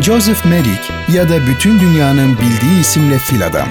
Joseph 0.00 0.44
Merrick 0.44 0.82
ya 1.12 1.28
da 1.28 1.46
bütün 1.46 1.80
dünyanın 1.80 2.38
bildiği 2.38 2.80
isimle 2.80 3.18
fil 3.18 3.46
adam. 3.46 3.68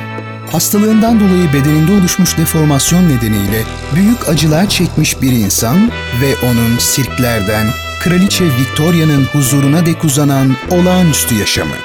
Hastalığından 0.51 1.19
dolayı 1.19 1.53
bedeninde 1.53 1.91
oluşmuş 1.91 2.37
deformasyon 2.37 3.09
nedeniyle 3.09 3.63
büyük 3.95 4.29
acılar 4.29 4.69
çekmiş 4.69 5.21
bir 5.21 5.31
insan 5.31 5.91
ve 6.21 6.35
onun 6.45 6.77
sirklerden 6.77 7.67
Kraliçe 7.99 8.45
Victoria'nın 8.45 9.25
huzuruna 9.25 9.85
dek 9.85 10.03
uzanan 10.05 10.55
olağanüstü 10.71 11.35
yaşamı. 11.35 11.75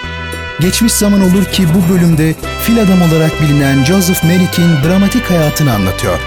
Geçmiş 0.61 0.93
zaman 0.93 1.21
olur 1.21 1.45
ki 1.45 1.67
bu 1.75 1.95
bölümde 1.95 2.35
fil 2.63 2.83
adam 2.83 3.03
olarak 3.03 3.43
bilinen 3.43 3.85
Joseph 3.85 4.25
Merrick'in 4.25 4.71
dramatik 4.85 5.31
hayatını 5.31 5.73
anlatıyor. 5.73 6.19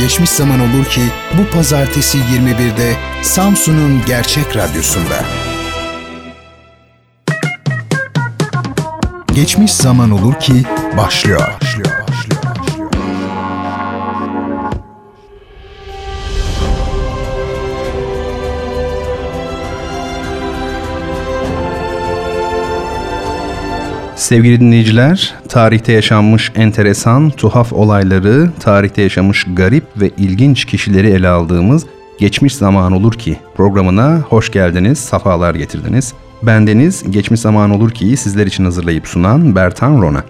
Geçmiş 0.00 0.30
zaman 0.30 0.60
olur 0.60 0.84
ki 0.84 1.02
bu 1.38 1.56
pazartesi 1.56 2.18
21'de 2.18 2.96
Samsun'un 3.22 4.04
Gerçek 4.06 4.56
Radyosu'nda. 4.56 5.45
Geçmiş 9.36 9.72
zaman 9.72 10.10
olur 10.10 10.34
ki 10.34 10.52
başlıyor. 10.96 11.40
başlıyor. 11.60 11.90
Sevgili 24.16 24.60
dinleyiciler, 24.60 25.34
tarihte 25.48 25.92
yaşanmış 25.92 26.52
enteresan, 26.54 27.30
tuhaf 27.30 27.72
olayları, 27.72 28.50
tarihte 28.60 29.02
yaşamış 29.02 29.46
garip 29.54 29.84
ve 29.96 30.10
ilginç 30.16 30.64
kişileri 30.64 31.08
ele 31.08 31.28
aldığımız 31.28 31.86
Geçmiş 32.18 32.56
Zaman 32.56 32.92
Olur 32.92 33.12
Ki 33.12 33.36
programına 33.56 34.20
hoş 34.28 34.52
geldiniz, 34.52 34.98
safalar 34.98 35.54
getirdiniz. 35.54 36.14
Bendeniz 36.46 37.10
Geçmiş 37.10 37.40
Zaman 37.40 37.70
Olur 37.70 37.90
Ki'yi 37.90 38.16
sizler 38.16 38.46
için 38.46 38.64
hazırlayıp 38.64 39.08
sunan 39.08 39.54
Bertan 39.54 40.02
Rona. 40.02 40.24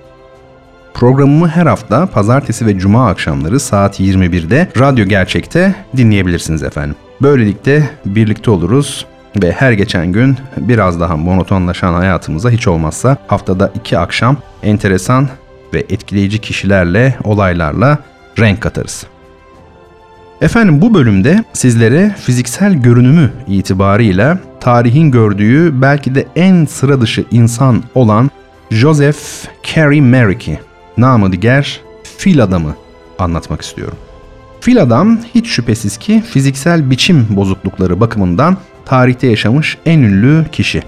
Programımı 0.95 1.49
her 1.49 1.67
hafta 1.67 2.07
pazartesi 2.07 2.67
ve 2.67 2.79
cuma 2.79 3.09
akşamları 3.09 3.61
saat 3.61 4.01
21'de 4.01 4.69
Radyo 4.79 5.05
Gerçek'te 5.05 5.75
dinleyebilirsiniz 5.97 6.63
efendim. 6.63 6.97
Böylelikle 7.23 7.91
birlikte 8.07 8.51
oluruz, 8.51 9.07
ve 9.43 9.53
her 9.53 9.73
geçen 9.73 10.13
gün 10.13 10.37
biraz 10.57 11.01
daha 11.01 11.17
monotonlaşan 11.17 11.95
hayatımıza 11.95 12.51
hiç 12.51 12.69
olmazsa 12.69 13.17
haftada 13.27 13.73
iki 13.75 13.99
akşam 13.99 14.37
enteresan 14.63 15.29
ve 15.75 15.79
etkileyici 15.79 16.39
kişilerle, 16.39 17.17
olaylarla 17.25 17.99
renk 18.39 18.61
katarız. 18.61 19.07
Efendim 20.41 20.81
bu 20.81 20.95
bölümde 20.95 21.45
sizlere 21.53 22.15
fiziksel 22.19 22.75
görünümü 22.75 23.31
itibarıyla 23.47 24.39
tarihin 24.67 25.11
gördüğü 25.11 25.83
belki 25.83 26.15
de 26.15 26.27
en 26.37 26.65
sıra 26.65 27.01
dışı 27.01 27.25
insan 27.31 27.83
olan 27.95 28.31
Joseph 28.71 29.19
Carey 29.63 30.01
Merrick'i, 30.01 30.61
namı 30.97 31.33
diğer 31.33 31.81
fil 32.19 32.43
adamı 32.43 32.75
anlatmak 33.19 33.63
istiyorum. 33.63 33.97
Fil 34.61 34.83
adam 34.83 35.19
hiç 35.35 35.47
şüphesiz 35.47 35.97
ki 35.97 36.23
fiziksel 36.31 36.91
biçim 36.91 37.27
bozuklukları 37.31 38.01
bakımından 38.01 38.57
tarihte 38.85 39.27
yaşamış 39.27 39.79
en 39.87 39.99
ünlü 39.99 40.45
kişi. 40.53 40.83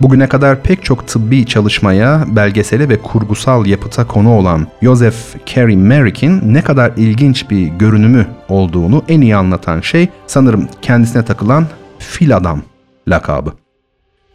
Bugüne 0.00 0.26
kadar 0.28 0.62
pek 0.62 0.84
çok 0.84 1.06
tıbbi 1.06 1.46
çalışmaya, 1.46 2.24
belgesele 2.28 2.88
ve 2.88 3.02
kurgusal 3.02 3.66
yapıta 3.66 4.06
konu 4.06 4.34
olan 4.34 4.66
Joseph 4.82 5.16
Carey 5.46 5.76
Merrick'in 5.76 6.54
ne 6.54 6.62
kadar 6.62 6.92
ilginç 6.96 7.50
bir 7.50 7.66
görünümü 7.66 8.26
olduğunu 8.48 9.02
en 9.08 9.20
iyi 9.20 9.36
anlatan 9.36 9.80
şey 9.80 10.08
sanırım 10.26 10.68
kendisine 10.82 11.24
takılan 11.24 11.66
fil 11.98 12.36
adam 12.36 12.62
lakabı. 13.10 13.52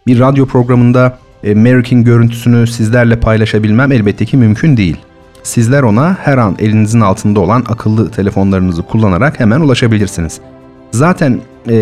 Bir 0.08 0.20
radyo 0.20 0.46
programında 0.46 1.18
e, 1.44 1.54
Merrick'in 1.54 2.04
görüntüsünü 2.04 2.68
sizlerle 2.68 3.20
paylaşabilmem 3.20 3.92
elbette 3.92 4.26
ki 4.26 4.38
mümkün 4.38 4.78
değil. 4.78 4.98
Sizler 5.44 5.84
ona 5.84 6.18
her 6.22 6.38
an 6.38 6.56
elinizin 6.60 7.02
altında 7.02 7.40
olan 7.40 7.64
akıllı 7.70 8.12
telefonlarınızı 8.12 8.82
kullanarak 8.82 9.40
hemen 9.40 9.62
ulaşabilirsiniz. 9.62 10.40
Zaten 10.92 11.42
e, 11.70 11.78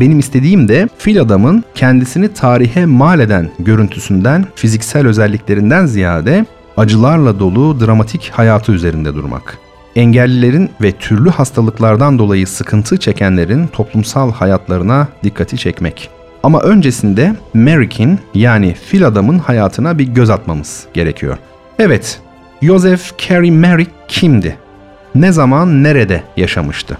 benim 0.00 0.18
istediğim 0.18 0.68
de 0.68 0.88
fil 0.98 1.20
adamın 1.20 1.64
kendisini 1.74 2.34
tarihe 2.34 2.86
mal 2.86 3.20
eden 3.20 3.50
görüntüsünden, 3.58 4.46
fiziksel 4.54 5.06
özelliklerinden 5.06 5.86
ziyade 5.86 6.46
acılarla 6.76 7.40
dolu 7.40 7.80
dramatik 7.80 8.30
hayatı 8.34 8.72
üzerinde 8.72 9.14
durmak. 9.14 9.58
Engellilerin 9.96 10.70
ve 10.82 10.92
türlü 10.92 11.30
hastalıklardan 11.30 12.18
dolayı 12.18 12.46
sıkıntı 12.46 12.96
çekenlerin 12.96 13.66
toplumsal 13.66 14.32
hayatlarına 14.32 15.08
dikkati 15.24 15.58
çekmek. 15.58 16.10
Ama 16.46 16.60
öncesinde 16.60 17.34
Merrick'in 17.54 18.18
yani 18.34 18.74
fil 18.74 19.06
adamın 19.06 19.38
hayatına 19.38 19.98
bir 19.98 20.04
göz 20.04 20.30
atmamız 20.30 20.86
gerekiyor. 20.94 21.38
Evet, 21.78 22.20
Joseph 22.62 23.02
Carey 23.18 23.50
Merrick 23.50 23.90
kimdi? 24.08 24.56
Ne 25.14 25.32
zaman 25.32 25.82
nerede 25.82 26.22
yaşamıştı? 26.36 26.98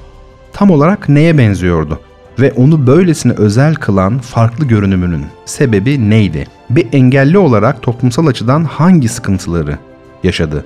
tam 0.52 0.70
olarak 0.70 1.08
neye 1.08 1.38
benziyordu? 1.38 2.00
Ve 2.40 2.52
onu 2.52 2.86
böylesine 2.86 3.32
özel 3.32 3.74
kılan 3.74 4.18
farklı 4.18 4.64
görünümünün 4.64 5.26
sebebi 5.44 6.10
neydi? 6.10 6.46
Bir 6.70 6.86
engelli 6.92 7.38
olarak 7.38 7.82
toplumsal 7.82 8.26
açıdan 8.26 8.64
hangi 8.64 9.08
sıkıntıları 9.08 9.78
yaşadı? 10.22 10.64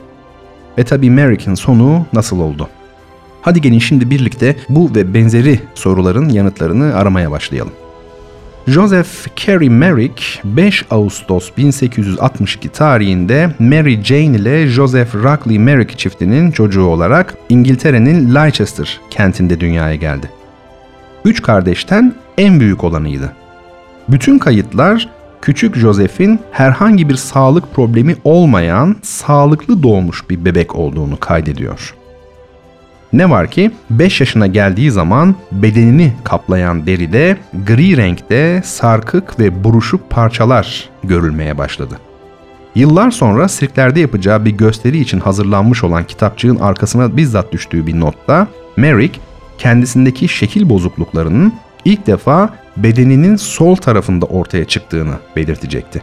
Ve 0.78 0.84
tabii 0.84 1.10
Merrick'in 1.10 1.54
sonu 1.54 2.06
nasıl 2.12 2.40
oldu? 2.40 2.68
Hadi 3.42 3.60
gelin 3.60 3.78
şimdi 3.78 4.10
birlikte 4.10 4.56
bu 4.68 4.94
ve 4.94 5.14
benzeri 5.14 5.60
soruların 5.74 6.28
yanıtlarını 6.28 6.94
aramaya 6.94 7.30
başlayalım. 7.30 7.72
Joseph 8.70 9.36
Carey 9.36 9.68
Merrick 9.68 10.22
5 10.44 10.84
Ağustos 10.90 11.50
1862 11.56 12.68
tarihinde 12.68 13.54
Mary 13.58 14.02
Jane 14.02 14.36
ile 14.36 14.66
Joseph 14.66 15.14
Rockley 15.14 15.58
Merrick 15.58 15.96
çiftinin 15.96 16.50
çocuğu 16.50 16.84
olarak 16.84 17.34
İngiltere'nin 17.48 18.34
Leicester 18.34 19.00
kentinde 19.10 19.60
dünyaya 19.60 19.94
geldi. 19.94 20.30
Üç 21.24 21.42
kardeşten 21.42 22.14
en 22.38 22.60
büyük 22.60 22.84
olanıydı. 22.84 23.32
Bütün 24.08 24.38
kayıtlar 24.38 25.08
küçük 25.42 25.76
Joseph'in 25.76 26.40
herhangi 26.50 27.08
bir 27.08 27.16
sağlık 27.16 27.74
problemi 27.74 28.16
olmayan, 28.24 28.96
sağlıklı 29.02 29.82
doğmuş 29.82 30.30
bir 30.30 30.44
bebek 30.44 30.76
olduğunu 30.76 31.20
kaydediyor. 31.20 31.94
Ne 33.12 33.30
var 33.30 33.50
ki 33.50 33.70
5 33.90 34.20
yaşına 34.20 34.46
geldiği 34.46 34.90
zaman 34.90 35.34
bedenini 35.52 36.12
kaplayan 36.24 36.86
deride 36.86 37.36
gri 37.66 37.96
renkte 37.96 38.62
sarkık 38.64 39.40
ve 39.40 39.64
buruşuk 39.64 40.10
parçalar 40.10 40.88
görülmeye 41.04 41.58
başladı. 41.58 41.98
Yıllar 42.74 43.10
sonra 43.10 43.48
sirklerde 43.48 44.00
yapacağı 44.00 44.44
bir 44.44 44.50
gösteri 44.50 44.98
için 44.98 45.20
hazırlanmış 45.20 45.84
olan 45.84 46.04
kitapçığın 46.04 46.56
arkasına 46.56 47.16
bizzat 47.16 47.52
düştüğü 47.52 47.86
bir 47.86 48.00
notta 48.00 48.46
Merrick 48.76 49.20
kendisindeki 49.58 50.28
şekil 50.28 50.68
bozukluklarının 50.68 51.54
ilk 51.84 52.06
defa 52.06 52.50
bedeninin 52.76 53.36
sol 53.36 53.76
tarafında 53.76 54.26
ortaya 54.26 54.64
çıktığını 54.64 55.14
belirtecekti. 55.36 56.02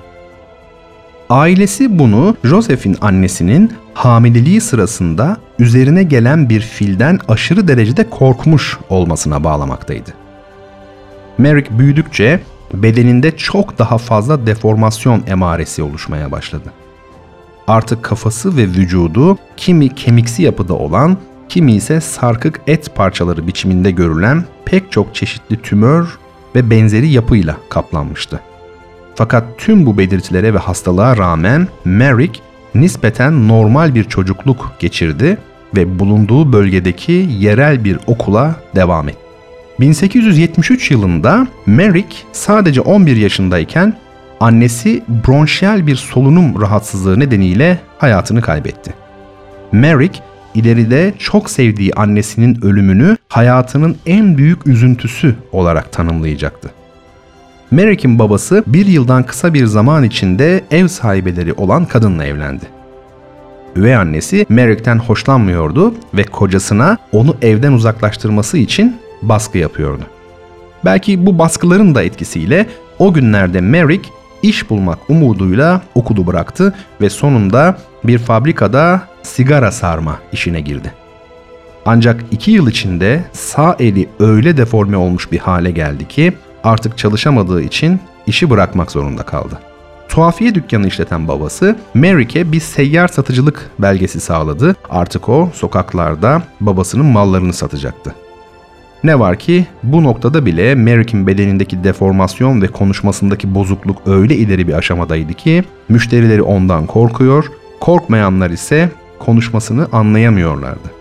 Ailesi 1.29 1.99
bunu 1.99 2.37
Joseph'in 2.43 2.97
annesinin 3.01 3.73
hamileliği 3.93 4.61
sırasında 4.61 5.37
üzerine 5.59 6.03
gelen 6.03 6.49
bir 6.49 6.61
filden 6.61 7.19
aşırı 7.27 7.67
derecede 7.67 8.09
korkmuş 8.09 8.77
olmasına 8.89 9.43
bağlamaktaydı. 9.43 10.09
Merrick 11.37 11.79
büyüdükçe 11.79 12.39
bedeninde 12.73 13.37
çok 13.37 13.79
daha 13.79 13.97
fazla 13.97 14.47
deformasyon 14.47 15.23
emaresi 15.27 15.83
oluşmaya 15.83 16.31
başladı. 16.31 16.73
Artık 17.67 18.03
kafası 18.03 18.57
ve 18.57 18.63
vücudu 18.63 19.37
kimi 19.57 19.95
kemiksi 19.95 20.43
yapıda 20.43 20.73
olan, 20.73 21.17
kimi 21.49 21.73
ise 21.73 22.01
sarkık 22.01 22.61
et 22.67 22.95
parçaları 22.95 23.47
biçiminde 23.47 23.91
görülen 23.91 24.43
pek 24.65 24.91
çok 24.91 25.15
çeşitli 25.15 25.61
tümör 25.61 26.17
ve 26.55 26.69
benzeri 26.69 27.09
yapıyla 27.09 27.57
kaplanmıştı. 27.69 28.39
Fakat 29.15 29.43
tüm 29.57 29.85
bu 29.85 29.97
belirtilere 29.97 30.53
ve 30.53 30.57
hastalığa 30.57 31.17
rağmen 31.17 31.67
Merrick 31.85 32.39
nispeten 32.75 33.47
normal 33.47 33.95
bir 33.95 34.03
çocukluk 34.03 34.73
geçirdi 34.79 35.37
ve 35.75 35.99
bulunduğu 35.99 36.53
bölgedeki 36.53 37.29
yerel 37.39 37.83
bir 37.83 37.99
okula 38.07 38.55
devam 38.75 39.09
etti. 39.09 39.19
1873 39.79 40.91
yılında 40.91 41.47
Merrick 41.65 42.17
sadece 42.31 42.81
11 42.81 43.15
yaşındayken 43.15 43.93
annesi 44.39 45.03
bronşiyel 45.27 45.87
bir 45.87 45.95
solunum 45.95 46.61
rahatsızlığı 46.61 47.19
nedeniyle 47.19 47.79
hayatını 47.97 48.41
kaybetti. 48.41 48.93
Merrick 49.71 50.19
ileride 50.55 51.13
çok 51.19 51.49
sevdiği 51.49 51.93
annesinin 51.93 52.65
ölümünü 52.65 53.17
hayatının 53.29 53.97
en 54.05 54.37
büyük 54.37 54.67
üzüntüsü 54.67 55.35
olarak 55.51 55.91
tanımlayacaktı. 55.91 56.69
Merrick'in 57.71 58.19
babası 58.19 58.63
bir 58.67 58.85
yıldan 58.85 59.23
kısa 59.23 59.53
bir 59.53 59.65
zaman 59.65 60.03
içinde 60.03 60.63
ev 60.71 60.87
sahibeleri 60.87 61.53
olan 61.53 61.85
kadınla 61.85 62.25
evlendi. 62.25 62.76
Üvey 63.77 63.95
annesi 63.95 64.45
Merrick'ten 64.49 64.99
hoşlanmıyordu 64.99 65.93
ve 66.13 66.23
kocasına 66.23 66.97
onu 67.11 67.35
evden 67.41 67.71
uzaklaştırması 67.71 68.57
için 68.57 68.97
baskı 69.21 69.57
yapıyordu. 69.57 70.03
Belki 70.85 71.25
bu 71.25 71.39
baskıların 71.39 71.95
da 71.95 72.03
etkisiyle 72.03 72.67
o 72.99 73.13
günlerde 73.13 73.61
Merrick 73.61 74.09
iş 74.43 74.69
bulmak 74.69 74.99
umuduyla 75.09 75.81
okulu 75.95 76.27
bıraktı 76.27 76.73
ve 77.01 77.09
sonunda 77.09 77.77
bir 78.03 78.17
fabrikada 78.17 79.01
sigara 79.23 79.71
sarma 79.71 80.19
işine 80.31 80.61
girdi. 80.61 80.93
Ancak 81.85 82.23
iki 82.31 82.51
yıl 82.51 82.67
içinde 82.67 83.23
sağ 83.31 83.75
eli 83.79 84.09
öyle 84.19 84.57
deforme 84.57 84.97
olmuş 84.97 85.31
bir 85.31 85.39
hale 85.39 85.71
geldi 85.71 86.07
ki 86.07 86.33
artık 86.63 86.97
çalışamadığı 86.97 87.61
için 87.61 87.99
işi 88.27 88.49
bırakmak 88.49 88.91
zorunda 88.91 89.23
kaldı. 89.23 89.59
Tuhafiye 90.09 90.55
dükkanı 90.55 90.87
işleten 90.87 91.27
babası 91.27 91.75
Merrick'e 91.93 92.51
bir 92.51 92.59
seyyar 92.59 93.07
satıcılık 93.07 93.69
belgesi 93.79 94.19
sağladı. 94.19 94.75
Artık 94.89 95.29
o 95.29 95.49
sokaklarda 95.53 96.41
babasının 96.61 97.05
mallarını 97.05 97.53
satacaktı. 97.53 98.15
Ne 99.03 99.19
var 99.19 99.39
ki 99.39 99.67
bu 99.83 100.03
noktada 100.03 100.45
bile 100.45 100.75
Merrick'in 100.75 101.27
bedenindeki 101.27 101.83
deformasyon 101.83 102.61
ve 102.61 102.67
konuşmasındaki 102.67 103.55
bozukluk 103.55 104.01
öyle 104.05 104.35
ileri 104.35 104.67
bir 104.67 104.73
aşamadaydı 104.73 105.33
ki 105.33 105.63
müşterileri 105.89 106.41
ondan 106.41 106.85
korkuyor, 106.85 107.45
korkmayanlar 107.79 108.49
ise 108.49 108.89
konuşmasını 109.19 109.87
anlayamıyorlardı. 109.91 110.91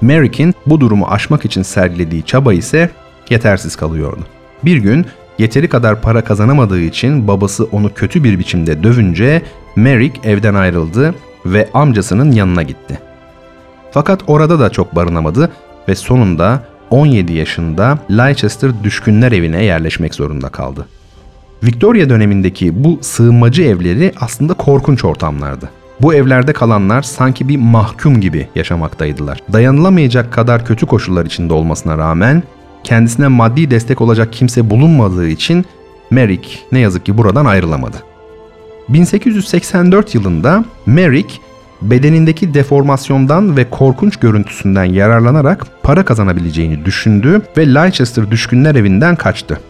Merrick'in 0.00 0.54
bu 0.66 0.80
durumu 0.80 1.06
aşmak 1.06 1.44
için 1.44 1.62
sergilediği 1.62 2.22
çaba 2.22 2.52
ise 2.52 2.90
yetersiz 3.30 3.76
kalıyordu. 3.76 4.26
Bir 4.64 4.76
gün 4.76 5.06
yeteri 5.38 5.68
kadar 5.68 6.02
para 6.02 6.24
kazanamadığı 6.24 6.80
için 6.80 7.28
babası 7.28 7.64
onu 7.64 7.94
kötü 7.94 8.24
bir 8.24 8.38
biçimde 8.38 8.82
dövünce 8.82 9.42
Merrick 9.76 10.30
evden 10.30 10.54
ayrıldı 10.54 11.14
ve 11.46 11.68
amcasının 11.74 12.32
yanına 12.32 12.62
gitti. 12.62 12.98
Fakat 13.90 14.20
orada 14.26 14.60
da 14.60 14.70
çok 14.70 14.96
barınamadı 14.96 15.50
ve 15.88 15.94
sonunda 15.94 16.62
17 16.90 17.32
yaşında 17.32 17.98
Leicester 18.10 18.84
Düşkünler 18.84 19.32
Evi'ne 19.32 19.64
yerleşmek 19.64 20.14
zorunda 20.14 20.48
kaldı. 20.48 20.86
Victoria 21.64 22.08
dönemindeki 22.08 22.84
bu 22.84 22.98
sığınmacı 23.02 23.62
evleri 23.62 24.12
aslında 24.20 24.54
korkunç 24.54 25.04
ortamlardı. 25.04 25.70
Bu 26.00 26.14
evlerde 26.14 26.52
kalanlar 26.52 27.02
sanki 27.02 27.48
bir 27.48 27.56
mahkum 27.56 28.20
gibi 28.20 28.48
yaşamaktaydılar. 28.54 29.42
Dayanılamayacak 29.52 30.32
kadar 30.32 30.66
kötü 30.66 30.86
koşullar 30.86 31.26
içinde 31.26 31.52
olmasına 31.52 31.98
rağmen 31.98 32.42
kendisine 32.88 33.28
maddi 33.28 33.70
destek 33.70 34.00
olacak 34.00 34.32
kimse 34.32 34.70
bulunmadığı 34.70 35.28
için 35.28 35.64
Merrick 36.10 36.50
ne 36.72 36.78
yazık 36.78 37.06
ki 37.06 37.18
buradan 37.18 37.44
ayrılamadı. 37.44 37.96
1884 38.88 40.14
yılında 40.14 40.64
Merrick 40.86 41.34
bedenindeki 41.82 42.54
deformasyondan 42.54 43.56
ve 43.56 43.70
korkunç 43.70 44.16
görüntüsünden 44.16 44.84
yararlanarak 44.84 45.66
para 45.82 46.04
kazanabileceğini 46.04 46.84
düşündü 46.84 47.42
ve 47.56 47.74
Leicester 47.74 48.30
Düşkünler 48.30 48.74
Evi'nden 48.74 49.16
kaçtı. 49.16 49.60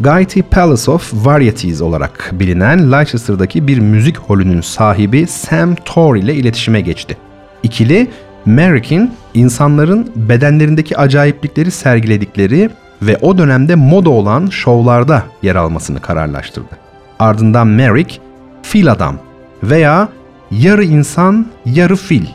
Gaiety 0.00 0.40
Palace 0.40 0.90
of 0.90 1.26
Varieties 1.26 1.82
olarak 1.82 2.30
bilinen 2.32 2.92
Leicester'daki 2.92 3.68
bir 3.68 3.78
müzik 3.78 4.18
holünün 4.18 4.60
sahibi 4.60 5.26
Sam 5.26 5.74
Torr 5.74 6.16
ile 6.16 6.34
iletişime 6.34 6.80
geçti. 6.80 7.16
İkili, 7.62 8.10
Merrick'in 8.46 9.12
insanların 9.34 10.12
bedenlerindeki 10.16 10.98
acayiplikleri 10.98 11.70
sergiledikleri 11.70 12.70
ve 13.02 13.16
o 13.16 13.38
dönemde 13.38 13.74
moda 13.74 14.10
olan 14.10 14.46
şovlarda 14.46 15.22
yer 15.42 15.56
almasını 15.56 16.00
kararlaştırdı. 16.00 16.78
Ardından 17.18 17.66
Merrick, 17.66 18.20
Fil 18.62 18.92
Adam 18.92 19.16
veya 19.62 20.08
Yarı 20.50 20.84
İnsan 20.84 21.46
Yarı 21.64 21.96
Fil 21.96 22.26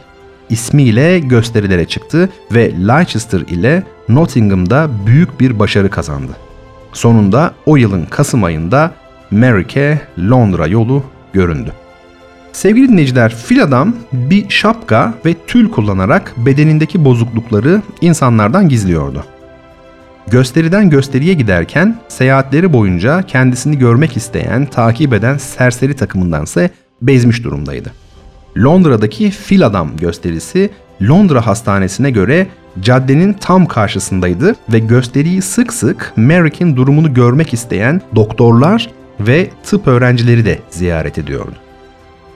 ismiyle 0.49 1.19
gösterilere 1.19 1.85
çıktı 1.85 2.29
ve 2.51 2.71
Leicester 2.87 3.39
ile 3.39 3.83
Nottingham'da 4.09 4.89
büyük 5.05 5.39
bir 5.39 5.59
başarı 5.59 5.89
kazandı. 5.89 6.31
Sonunda 6.93 7.53
o 7.65 7.75
yılın 7.75 8.05
Kasım 8.05 8.43
ayında 8.43 8.91
Merrick'e 9.31 10.01
Londra 10.19 10.67
yolu 10.67 11.03
göründü. 11.33 11.71
Sevgili 12.53 12.89
dinleyiciler, 12.89 13.35
fil 13.35 13.63
adam 13.63 13.95
bir 14.13 14.49
şapka 14.49 15.13
ve 15.25 15.35
tül 15.47 15.69
kullanarak 15.69 16.33
bedenindeki 16.37 17.05
bozuklukları 17.05 17.81
insanlardan 18.01 18.69
gizliyordu. 18.69 19.25
Gösteriden 20.27 20.89
gösteriye 20.89 21.33
giderken 21.33 21.99
seyahatleri 22.07 22.73
boyunca 22.73 23.21
kendisini 23.21 23.77
görmek 23.77 24.17
isteyen, 24.17 24.65
takip 24.65 25.13
eden 25.13 25.37
serseri 25.37 25.95
takımındansa 25.95 26.69
bezmiş 27.01 27.43
durumdaydı. 27.43 27.91
Londra'daki 28.57 29.31
Fil 29.31 29.65
Adam 29.65 29.97
gösterisi 29.97 30.69
Londra 31.01 31.47
Hastanesi'ne 31.47 32.11
göre 32.11 32.47
caddenin 32.81 33.33
tam 33.33 33.65
karşısındaydı 33.65 34.55
ve 34.73 34.79
gösteriyi 34.79 35.41
sık 35.41 35.73
sık 35.73 36.13
Merrick'in 36.15 36.75
durumunu 36.75 37.13
görmek 37.13 37.53
isteyen 37.53 38.01
doktorlar 38.15 38.89
ve 39.19 39.49
tıp 39.63 39.87
öğrencileri 39.87 40.45
de 40.45 40.59
ziyaret 40.69 41.17
ediyordu. 41.17 41.55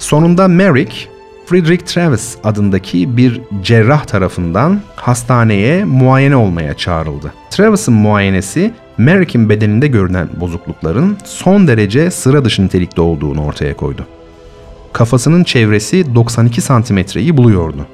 Sonunda 0.04 0.48
Merrick, 0.48 1.10
Frederick 1.46 1.86
Travis 1.86 2.38
adındaki 2.44 3.18
bir 3.18 3.42
cerrah 3.62 4.06
tarafından 4.06 4.82
hastaneye 4.96 5.84
muayene 5.84 6.36
olmaya 6.36 6.74
çağrıldı. 6.74 7.34
Travis'in 7.50 7.94
muayenesi 7.94 8.74
Merrick'in 8.98 9.50
bedeninde 9.50 9.88
görünen 9.88 10.30
bozuklukların 10.36 11.18
son 11.26 11.68
derece 11.68 12.12
sıra 12.12 12.46
dışı 12.46 12.66
nitelikte 12.66 13.02
olduğunu 13.02 13.46
ortaya 13.46 13.78
koydu. 13.78 14.06
Kafasının 14.94 15.44
çevresi 15.44 16.16
92 16.16 16.62
santimetreyi 16.62 17.38
buluyordu. 17.38 17.86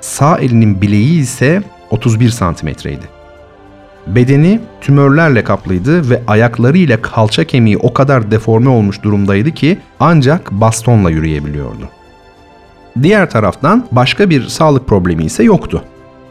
Sağ 0.00 0.38
elinin 0.38 0.82
bileği 0.82 1.20
ise 1.20 1.62
31 1.90 2.28
santimetreydi. 2.28 3.15
Bedeni 4.06 4.60
tümörlerle 4.80 5.44
kaplıydı 5.44 6.10
ve 6.10 6.22
ayakları 6.26 6.78
ile 6.78 7.02
kalça 7.02 7.44
kemiği 7.44 7.78
o 7.78 7.92
kadar 7.92 8.30
deforme 8.30 8.68
olmuş 8.68 9.02
durumdaydı 9.02 9.50
ki 9.50 9.78
ancak 10.00 10.50
bastonla 10.50 11.10
yürüyebiliyordu. 11.10 11.88
Diğer 13.02 13.30
taraftan 13.30 13.86
başka 13.92 14.30
bir 14.30 14.42
sağlık 14.42 14.86
problemi 14.86 15.24
ise 15.24 15.44
yoktu. 15.44 15.82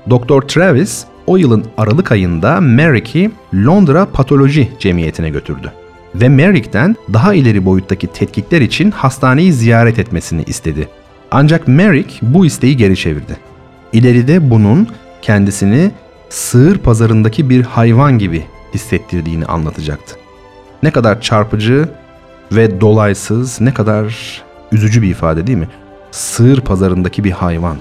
Doktor 0.10 0.42
Travis 0.42 1.06
o 1.28 1.38
yılın 1.38 1.66
Aralık 1.78 2.12
ayında 2.12 2.62
Merrick'i 2.62 3.32
Londra 3.54 4.06
Patoloji 4.06 4.72
Cemiyeti'ne 4.80 5.30
götürdü 5.30 5.72
ve 6.16 6.30
Merrick'ten 6.30 6.96
daha 7.14 7.34
ileri 7.34 7.66
boyuttaki 7.66 8.08
tetkikler 8.08 8.62
için 8.62 8.92
hastaneyi 8.92 9.54
ziyaret 9.54 10.00
etmesini 10.00 10.44
istedi. 10.44 10.90
Ancak 11.32 11.68
Merrick 11.68 12.18
bu 12.22 12.46
isteği 12.46 12.78
geri 12.78 12.98
çevirdi. 12.98 13.38
İleride 13.94 14.50
bunun 14.50 14.88
kendisini 15.22 15.92
sığır 16.36 16.78
pazarındaki 16.78 17.50
bir 17.50 17.64
hayvan 17.64 18.18
gibi 18.18 18.46
hissettirdiğini 18.74 19.46
anlatacaktı. 19.46 20.16
Ne 20.84 20.92
kadar 20.92 21.22
çarpıcı 21.22 21.90
ve 22.52 22.82
dolaysız, 22.82 23.62
ne 23.62 23.74
kadar 23.74 24.16
üzücü 24.72 25.02
bir 25.02 25.10
ifade 25.10 25.48
değil 25.48 25.58
mi? 25.58 25.70
Sığır 26.12 26.62
pazarındaki 26.62 27.24
bir 27.24 27.32
hayvan. 27.32 27.78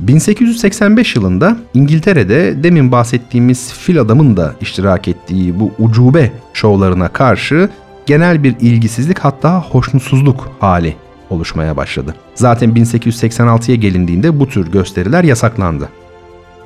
1885 0.00 1.16
yılında 1.16 1.56
İngiltere'de 1.74 2.62
demin 2.62 2.92
bahsettiğimiz 2.92 3.72
fil 3.72 4.00
adamın 4.00 4.36
da 4.36 4.54
iştirak 4.60 5.08
ettiği 5.08 5.60
bu 5.60 5.72
ucube 5.78 6.32
şovlarına 6.52 7.08
karşı 7.08 7.70
genel 8.06 8.42
bir 8.42 8.56
ilgisizlik 8.60 9.18
hatta 9.18 9.60
hoşnutsuzluk 9.60 10.50
hali 10.60 10.96
oluşmaya 11.30 11.76
başladı. 11.76 12.14
Zaten 12.34 12.70
1886'ya 12.70 13.76
gelindiğinde 13.76 14.40
bu 14.40 14.48
tür 14.48 14.72
gösteriler 14.72 15.24
yasaklandı. 15.24 15.88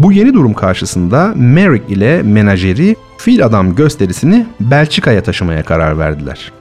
Bu 0.00 0.12
yeni 0.12 0.34
durum 0.34 0.54
karşısında 0.54 1.32
Merrick 1.36 1.94
ile 1.94 2.22
menajeri 2.22 2.96
Fil 3.18 3.44
Adam 3.44 3.74
gösterisini 3.74 4.46
Belçika'ya 4.60 5.22
taşımaya 5.22 5.62
karar 5.62 5.98
verdiler. 5.98 6.52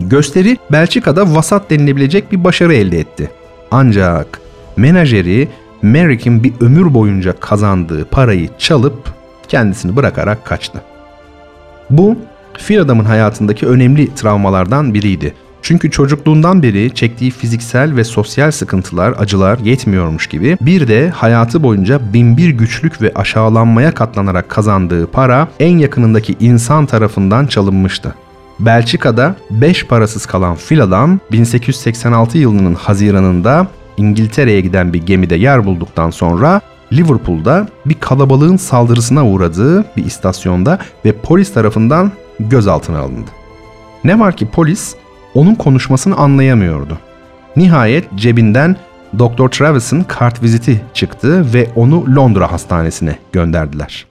Gösteri 0.00 0.56
Belçika'da 0.72 1.34
vasat 1.34 1.70
denilebilecek 1.70 2.32
bir 2.32 2.44
başarı 2.44 2.74
elde 2.74 2.98
etti. 2.98 3.30
Ancak 3.70 4.40
menajeri 4.76 5.48
Merrick'in 5.82 6.44
bir 6.44 6.52
ömür 6.60 6.94
boyunca 6.94 7.40
kazandığı 7.40 8.04
parayı 8.04 8.48
çalıp 8.58 9.14
kendisini 9.48 9.96
bırakarak 9.96 10.44
kaçtı. 10.44 10.80
Bu 11.90 12.16
Fil 12.58 12.80
Adam'ın 12.80 13.04
hayatındaki 13.04 13.66
önemli 13.66 14.14
travmalardan 14.14 14.94
biriydi. 14.94 15.34
Çünkü 15.70 15.90
çocukluğundan 15.90 16.62
beri 16.62 16.94
çektiği 16.94 17.30
fiziksel 17.30 17.96
ve 17.96 18.04
sosyal 18.04 18.50
sıkıntılar, 18.50 19.14
acılar 19.18 19.58
yetmiyormuş 19.58 20.26
gibi 20.26 20.56
bir 20.60 20.88
de 20.88 21.10
hayatı 21.10 21.62
boyunca 21.62 22.12
binbir 22.12 22.48
güçlük 22.48 23.02
ve 23.02 23.12
aşağılanmaya 23.14 23.94
katlanarak 23.94 24.48
kazandığı 24.48 25.06
para 25.06 25.48
en 25.60 25.78
yakınındaki 25.78 26.36
insan 26.40 26.86
tarafından 26.86 27.46
çalınmıştı. 27.46 28.14
Belçika'da 28.60 29.36
5 29.50 29.86
parasız 29.86 30.26
kalan 30.26 30.54
fil 30.54 30.82
adam 30.82 31.20
1886 31.32 32.38
yılının 32.38 32.74
Haziran'ında 32.74 33.66
İngiltere'ye 33.96 34.60
giden 34.60 34.92
bir 34.92 35.06
gemide 35.06 35.36
yer 35.36 35.64
bulduktan 35.64 36.10
sonra 36.10 36.60
Liverpool'da 36.92 37.68
bir 37.86 37.94
kalabalığın 37.94 38.56
saldırısına 38.56 39.26
uğradığı 39.26 39.84
bir 39.96 40.04
istasyonda 40.04 40.78
ve 41.04 41.12
polis 41.12 41.54
tarafından 41.54 42.12
gözaltına 42.40 42.98
alındı. 42.98 43.30
Ne 44.04 44.18
var 44.18 44.36
ki 44.36 44.46
polis 44.46 44.94
onun 45.34 45.54
konuşmasını 45.54 46.16
anlayamıyordu. 46.16 46.98
Nihayet 47.56 48.04
cebinden 48.16 48.76
Dr. 49.18 49.48
Travis'in 49.48 50.02
kart 50.02 50.42
viziti 50.42 50.80
çıktı 50.94 51.54
ve 51.54 51.68
onu 51.76 52.16
Londra 52.16 52.52
hastanesine 52.52 53.18
gönderdiler. 53.32 54.06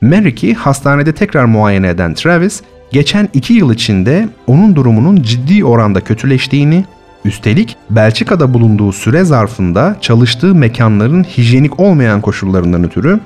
Merrick'i 0.00 0.54
hastanede 0.54 1.12
tekrar 1.12 1.44
muayene 1.44 1.88
eden 1.88 2.14
Travis, 2.14 2.62
geçen 2.92 3.28
iki 3.34 3.54
yıl 3.54 3.72
içinde 3.72 4.28
onun 4.46 4.76
durumunun 4.76 5.22
ciddi 5.22 5.64
oranda 5.64 6.00
kötüleştiğini, 6.00 6.84
üstelik 7.24 7.76
Belçika'da 7.90 8.54
bulunduğu 8.54 8.92
süre 8.92 9.24
zarfında 9.24 9.96
çalıştığı 10.00 10.54
mekanların 10.54 11.24
hijyenik 11.24 11.80
olmayan 11.80 12.20
koşullarından 12.20 12.84
ötürü 12.84 13.20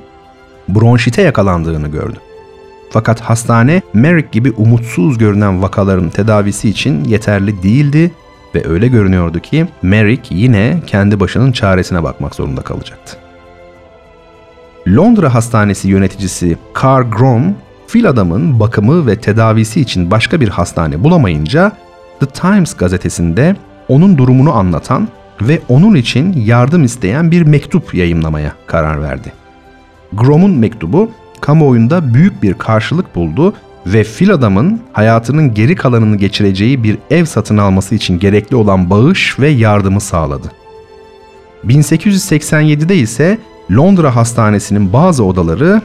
bronşite 0.69 1.23
yakalandığını 1.23 1.89
gördü. 1.89 2.17
Fakat 2.93 3.21
hastane 3.21 3.83
Merrick 3.93 4.29
gibi 4.33 4.51
umutsuz 4.51 5.19
görünen 5.19 5.63
vakaların 5.63 6.11
tedavisi 6.11 6.69
için 6.69 7.05
yeterli 7.05 7.63
değildi 7.63 8.11
ve 8.55 8.69
öyle 8.69 8.89
görünüyordu 8.89 9.41
ki 9.41 9.67
Merrick 9.83 10.35
yine 10.35 10.83
kendi 10.87 11.21
başının 11.21 11.53
çaresine 11.53 12.03
bakmak 12.03 12.35
zorunda 12.35 12.63
kalacaktı. 12.63 13.17
Londra 14.89 15.35
Hastanesi 15.35 15.89
yöneticisi 15.89 16.57
Carl 16.83 17.11
Grom, 17.11 17.55
fil 17.87 18.09
adamın 18.09 18.61
bakımı 18.61 19.07
ve 19.07 19.17
tedavisi 19.17 19.81
için 19.81 20.11
başka 20.11 20.41
bir 20.41 20.49
hastane 20.49 21.05
bulamayınca 21.05 21.73
The 22.21 22.27
Times 22.27 22.75
gazetesinde 22.75 23.57
onun 23.89 24.19
durumunu 24.19 24.53
anlatan 24.55 25.09
ve 25.41 25.61
onun 25.69 25.95
için 25.95 26.33
yardım 26.33 26.85
isteyen 26.85 27.31
bir 27.31 27.43
mektup 27.43 27.95
yayımlamaya 27.95 28.53
karar 28.67 29.03
verdi. 29.03 29.33
Grom'un 30.13 30.51
mektubu 30.59 31.11
kamuoyunda 31.43 32.15
büyük 32.15 32.43
bir 32.43 32.55
karşılık 32.55 33.15
buldu 33.15 33.55
ve 33.87 34.05
fil 34.05 34.33
adamın 34.33 34.81
hayatının 34.93 35.55
geri 35.55 35.77
kalanını 35.77 36.17
geçireceği 36.17 36.85
bir 36.85 36.99
ev 37.11 37.25
satın 37.25 37.59
alması 37.59 37.95
için 37.95 38.19
gerekli 38.19 38.57
olan 38.57 38.91
bağış 38.91 39.39
ve 39.41 39.49
yardımı 39.49 40.01
sağladı. 40.01 40.53
1887'de 41.67 42.97
ise 42.97 43.39
Londra 43.71 44.17
Hastanesi'nin 44.17 44.93
bazı 44.93 45.25
odaları 45.25 45.83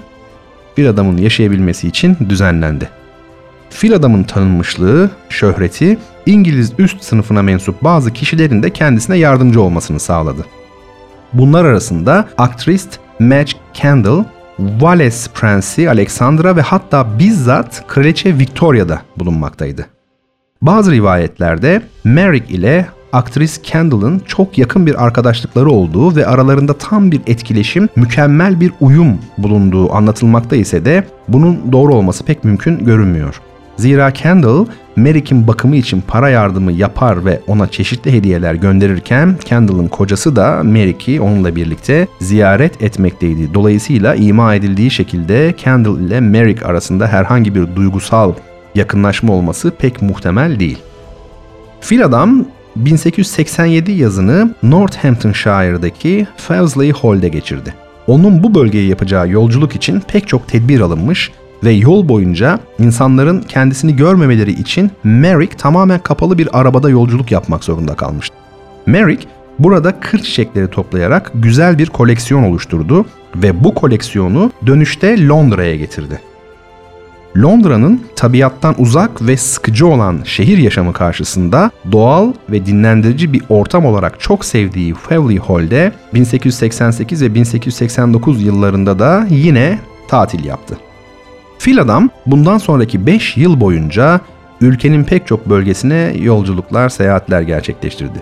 fil 0.76 0.90
adamın 0.90 1.18
yaşayabilmesi 1.18 1.88
için 1.88 2.18
düzenlendi. 2.30 2.90
Fil 3.70 3.96
adamın 3.96 4.24
tanınmışlığı, 4.24 5.12
şöhreti 5.30 5.98
İngiliz 6.26 6.74
üst 6.78 7.04
sınıfına 7.04 7.42
mensup 7.42 7.84
bazı 7.84 8.14
kişilerin 8.14 8.64
de 8.64 8.70
kendisine 8.70 9.18
yardımcı 9.18 9.62
olmasını 9.62 10.00
sağladı. 10.00 10.46
Bunlar 11.34 11.66
arasında 11.66 12.26
aktris 12.38 12.88
Madge 13.20 13.52
Kendall, 13.74 14.24
Wales 14.58 15.30
Prensi 15.34 15.90
Alexandra 15.90 16.56
ve 16.56 16.62
hatta 16.62 17.20
bizzat 17.20 17.88
Kraliçe 17.88 18.38
Victoria'da 18.38 19.02
bulunmaktaydı. 19.18 19.86
Bazı 20.62 20.92
rivayetlerde 20.92 21.82
Merrick 22.04 22.54
ile 22.54 22.88
aktris 23.14 23.62
Kendall'ın 23.64 24.20
çok 24.20 24.58
yakın 24.58 24.86
bir 24.86 25.06
arkadaşlıkları 25.06 25.70
olduğu 25.70 26.16
ve 26.16 26.28
aralarında 26.28 26.74
tam 26.74 27.12
bir 27.12 27.22
etkileşim, 27.28 27.90
mükemmel 27.96 28.60
bir 28.60 28.74
uyum 28.82 29.20
bulunduğu 29.38 29.94
anlatılmakta 29.94 30.56
ise 30.56 30.86
de 30.86 31.04
bunun 31.28 31.72
doğru 31.72 31.96
olması 31.96 32.26
pek 32.26 32.44
mümkün 32.44 32.86
görünmüyor. 32.86 33.42
Zira 33.78 34.12
Kendall, 34.12 34.66
Merrick'in 34.96 35.48
bakımı 35.48 35.76
için 35.76 36.04
para 36.08 36.30
yardımı 36.30 36.72
yapar 36.72 37.26
ve 37.26 37.42
ona 37.48 37.68
çeşitli 37.68 38.14
hediyeler 38.14 38.56
gönderirken 38.56 39.38
Kendall'ın 39.46 39.88
kocası 39.88 40.36
da 40.36 40.62
Merrick'i 40.64 41.22
onunla 41.22 41.56
birlikte 41.56 42.08
ziyaret 42.22 42.82
etmekteydi. 42.82 43.54
Dolayısıyla 43.54 44.16
ima 44.16 44.56
edildiği 44.56 44.92
şekilde 44.92 45.54
Kendall 45.58 46.00
ile 46.00 46.20
Merrick 46.20 46.66
arasında 46.66 47.08
herhangi 47.08 47.56
bir 47.56 47.76
duygusal 47.76 48.34
yakınlaşma 48.76 49.34
olması 49.34 49.72
pek 49.72 50.02
muhtemel 50.02 50.60
değil. 50.60 50.80
Fil 51.82 52.06
adam 52.06 52.46
1887 52.76 53.92
yazını 53.92 54.56
Northamptonshire'daki 54.64 56.28
Fawsley 56.38 56.92
Hall'de 56.92 57.30
geçirdi. 57.30 57.74
Onun 58.08 58.44
bu 58.44 58.56
bölgeye 58.56 58.88
yapacağı 58.88 59.30
yolculuk 59.30 59.76
için 59.76 60.00
pek 60.08 60.28
çok 60.28 60.48
tedbir 60.48 60.80
alınmış 60.80 61.32
ve 61.64 61.72
yol 61.72 62.10
boyunca 62.10 62.60
insanların 62.80 63.42
kendisini 63.42 63.96
görmemeleri 63.96 64.52
için 64.52 64.92
Merrick 65.04 65.58
tamamen 65.58 66.00
kapalı 66.00 66.38
bir 66.38 66.60
arabada 66.60 66.90
yolculuk 66.90 67.32
yapmak 67.32 67.64
zorunda 67.64 67.96
kalmıştı. 67.96 68.36
Merrick 68.86 69.28
burada 69.60 70.00
kır 70.00 70.20
çiçekleri 70.20 70.68
toplayarak 70.68 71.32
güzel 71.36 71.78
bir 71.78 71.90
koleksiyon 71.90 72.44
oluşturdu 72.44 73.06
ve 73.36 73.64
bu 73.64 73.74
koleksiyonu 73.74 74.52
dönüşte 74.66 75.28
Londra'ya 75.28 75.76
getirdi. 75.76 76.20
Londra'nın 77.38 78.02
tabiattan 78.16 78.76
uzak 78.78 79.22
ve 79.22 79.38
sıkıcı 79.38 79.88
olan 79.88 80.20
şehir 80.24 80.58
yaşamı 80.58 80.94
karşısında 80.94 81.72
doğal 81.92 82.34
ve 82.50 82.66
dinlendirici 82.66 83.34
bir 83.34 83.42
ortam 83.50 83.86
olarak 83.86 84.20
çok 84.20 84.46
sevdiği 84.46 84.94
Fawley 84.94 85.38
Hall'de 85.38 85.92
1888 86.14 87.22
ve 87.22 87.36
1889 87.36 88.44
yıllarında 88.44 89.00
da 89.00 89.28
yine 89.30 89.80
tatil 90.08 90.46
yaptı. 90.46 90.78
Fil 91.60 91.82
adam 91.82 92.10
bundan 92.26 92.58
sonraki 92.58 93.06
5 93.06 93.38
yıl 93.38 93.60
boyunca 93.60 94.22
ülkenin 94.62 95.04
pek 95.04 95.28
çok 95.28 95.50
bölgesine 95.50 96.14
yolculuklar, 96.20 96.90
seyahatler 96.90 97.42
gerçekleştirdi. 97.42 98.22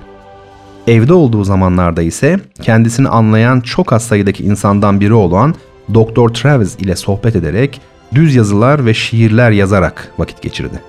Evde 0.87 1.13
olduğu 1.13 1.43
zamanlarda 1.43 2.01
ise 2.01 2.39
kendisini 2.61 3.07
anlayan 3.07 3.61
çok 3.61 3.93
az 3.93 4.03
sayıdaki 4.03 4.43
insandan 4.43 4.99
biri 4.99 5.13
olan 5.13 5.55
Dr. 5.93 6.33
Travis 6.33 6.75
ile 6.75 6.95
sohbet 6.95 7.35
ederek 7.35 7.81
düz 8.15 8.35
yazılar 8.35 8.85
ve 8.85 8.93
şiirler 8.93 9.51
yazarak 9.51 10.11
vakit 10.17 10.41
geçirdi. 10.41 10.81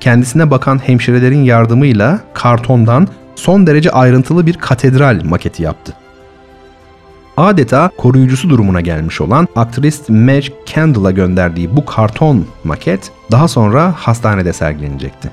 Kendisine 0.00 0.50
bakan 0.50 0.78
hemşirelerin 0.86 1.44
yardımıyla 1.44 2.20
kartondan 2.34 3.08
son 3.34 3.66
derece 3.66 3.90
ayrıntılı 3.90 4.46
bir 4.46 4.54
katedral 4.54 5.20
maketi 5.24 5.62
yaptı. 5.62 5.92
Adeta 7.36 7.90
koruyucusu 7.96 8.50
durumuna 8.50 8.80
gelmiş 8.80 9.20
olan 9.20 9.48
aktris 9.56 10.08
Madge 10.08 10.48
Kendall'a 10.66 11.10
gönderdiği 11.10 11.76
bu 11.76 11.84
karton 11.84 12.46
maket 12.64 13.10
daha 13.30 13.48
sonra 13.48 13.94
hastanede 13.96 14.52
sergilenecekti. 14.52 15.30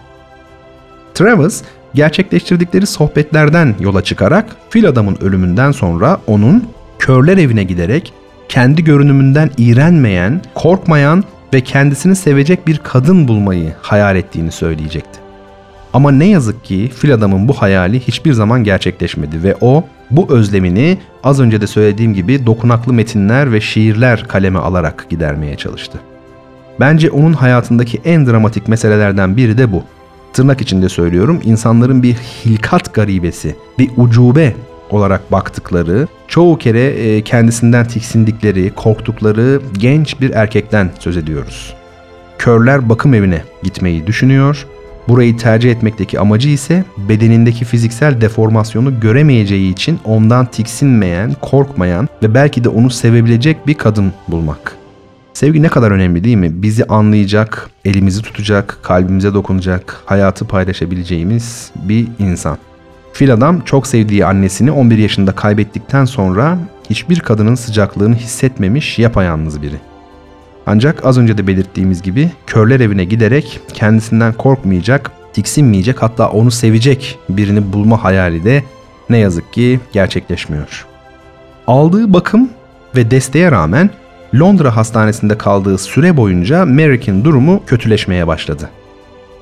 Travis 1.14 1.64
gerçekleştirdikleri 1.94 2.88
sohbetlerden 2.88 3.76
yola 3.80 4.04
çıkarak 4.04 4.56
fil 4.70 4.88
adamın 4.88 5.18
ölümünden 5.22 5.72
sonra 5.72 6.18
onun 6.28 6.70
körler 7.00 7.38
evine 7.38 7.64
giderek 7.64 8.14
kendi 8.50 8.84
görünümünden 8.84 9.52
iğrenmeyen, 9.58 10.42
korkmayan 10.56 11.24
ve 11.54 11.62
kendisini 11.62 12.16
sevecek 12.16 12.68
bir 12.68 12.78
kadın 12.78 13.28
bulmayı 13.28 13.74
hayal 13.82 14.16
ettiğini 14.16 14.52
söyleyecekti. 14.52 15.27
Ama 15.94 16.12
ne 16.12 16.26
yazık 16.26 16.66
ki 16.66 16.92
fil 16.96 17.14
adamın 17.14 17.48
bu 17.48 17.54
hayali 17.54 18.00
hiçbir 18.00 18.34
zaman 18.34 18.64
gerçekleşmedi 18.64 19.44
ve 19.44 19.56
o 19.62 19.84
bu 20.12 20.28
özlemini 20.30 20.98
az 21.24 21.40
önce 21.40 21.62
de 21.62 21.68
söylediğim 21.68 22.14
gibi 22.14 22.46
dokunaklı 22.46 22.94
metinler 22.94 23.52
ve 23.52 23.62
şiirler 23.62 24.28
kaleme 24.28 24.60
alarak 24.60 25.06
gidermeye 25.10 25.56
çalıştı. 25.56 26.00
Bence 26.80 27.12
onun 27.12 27.34
hayatındaki 27.34 28.02
en 28.06 28.28
dramatik 28.28 28.68
meselelerden 28.68 29.38
biri 29.38 29.58
de 29.58 29.72
bu. 29.72 29.84
Tırnak 30.34 30.62
içinde 30.62 30.90
söylüyorum 30.90 31.42
insanların 31.44 32.04
bir 32.04 32.14
hilkat 32.14 32.94
garibesi, 32.94 33.56
bir 33.80 33.90
ucube 33.98 34.56
olarak 34.90 35.32
baktıkları, 35.32 36.08
çoğu 36.28 36.58
kere 36.58 36.86
e, 36.86 37.22
kendisinden 37.22 37.88
tiksindikleri, 37.88 38.74
korktukları 38.76 39.62
genç 39.74 40.22
bir 40.22 40.30
erkekten 40.30 40.90
söz 41.00 41.18
ediyoruz. 41.18 41.74
Körler 42.38 42.90
bakım 42.90 43.14
evine 43.14 43.42
gitmeyi 43.64 44.08
düşünüyor. 44.08 44.68
Burayı 45.08 45.38
tercih 45.38 45.72
etmekteki 45.72 46.20
amacı 46.20 46.50
ise 46.50 46.84
bedenindeki 47.10 47.66
fiziksel 47.66 48.22
deformasyonu 48.22 49.00
göremeyeceği 49.00 49.74
için 49.74 50.00
ondan 50.06 50.46
tiksinmeyen, 50.46 51.36
korkmayan 51.42 52.10
ve 52.24 52.34
belki 52.34 52.64
de 52.64 52.70
onu 52.70 52.90
sevebilecek 52.90 53.68
bir 53.68 53.74
kadın 53.74 54.14
bulmak. 54.28 54.76
Sevgi 55.34 55.62
ne 55.64 55.70
kadar 55.70 55.92
önemli 55.92 56.24
değil 56.24 56.38
mi? 56.38 56.62
Bizi 56.62 56.86
anlayacak, 56.86 57.70
elimizi 57.86 58.22
tutacak, 58.22 58.80
kalbimize 58.84 59.34
dokunacak, 59.34 60.02
hayatı 60.06 60.48
paylaşabileceğimiz 60.48 61.72
bir 61.76 62.08
insan. 62.20 62.58
Fil 63.14 63.34
adam 63.34 63.62
çok 63.62 63.88
sevdiği 63.88 64.26
annesini 64.26 64.72
11 64.72 64.98
yaşında 64.98 65.32
kaybettikten 65.32 66.06
sonra 66.06 66.58
hiçbir 66.90 67.20
kadının 67.20 67.56
sıcaklığını 67.56 68.16
hissetmemiş 68.16 69.00
yapayalnız 69.00 69.62
biri. 69.62 69.76
Ancak 70.68 71.06
az 71.06 71.18
önce 71.18 71.38
de 71.38 71.48
belirttiğimiz 71.48 72.02
gibi 72.02 72.32
körler 72.48 72.80
evine 72.80 73.04
giderek 73.04 73.60
kendisinden 73.74 74.34
korkmayacak, 74.34 75.12
tiksinmeyecek 75.34 76.02
hatta 76.02 76.30
onu 76.30 76.52
sevecek 76.52 77.20
birini 77.30 77.74
bulma 77.74 78.04
hayali 78.04 78.44
de 78.44 78.64
ne 79.10 79.18
yazık 79.18 79.54
ki 79.54 79.80
gerçekleşmiyor. 79.92 80.86
Aldığı 81.68 82.14
bakım 82.14 82.50
ve 82.96 83.12
desteğe 83.12 83.52
rağmen 83.52 83.90
Londra 84.36 84.76
hastanesinde 84.76 85.38
kaldığı 85.38 85.78
süre 85.78 86.18
boyunca 86.18 86.66
Merrick'in 86.66 87.24
durumu 87.24 87.64
kötüleşmeye 87.68 88.28
başladı. 88.28 88.70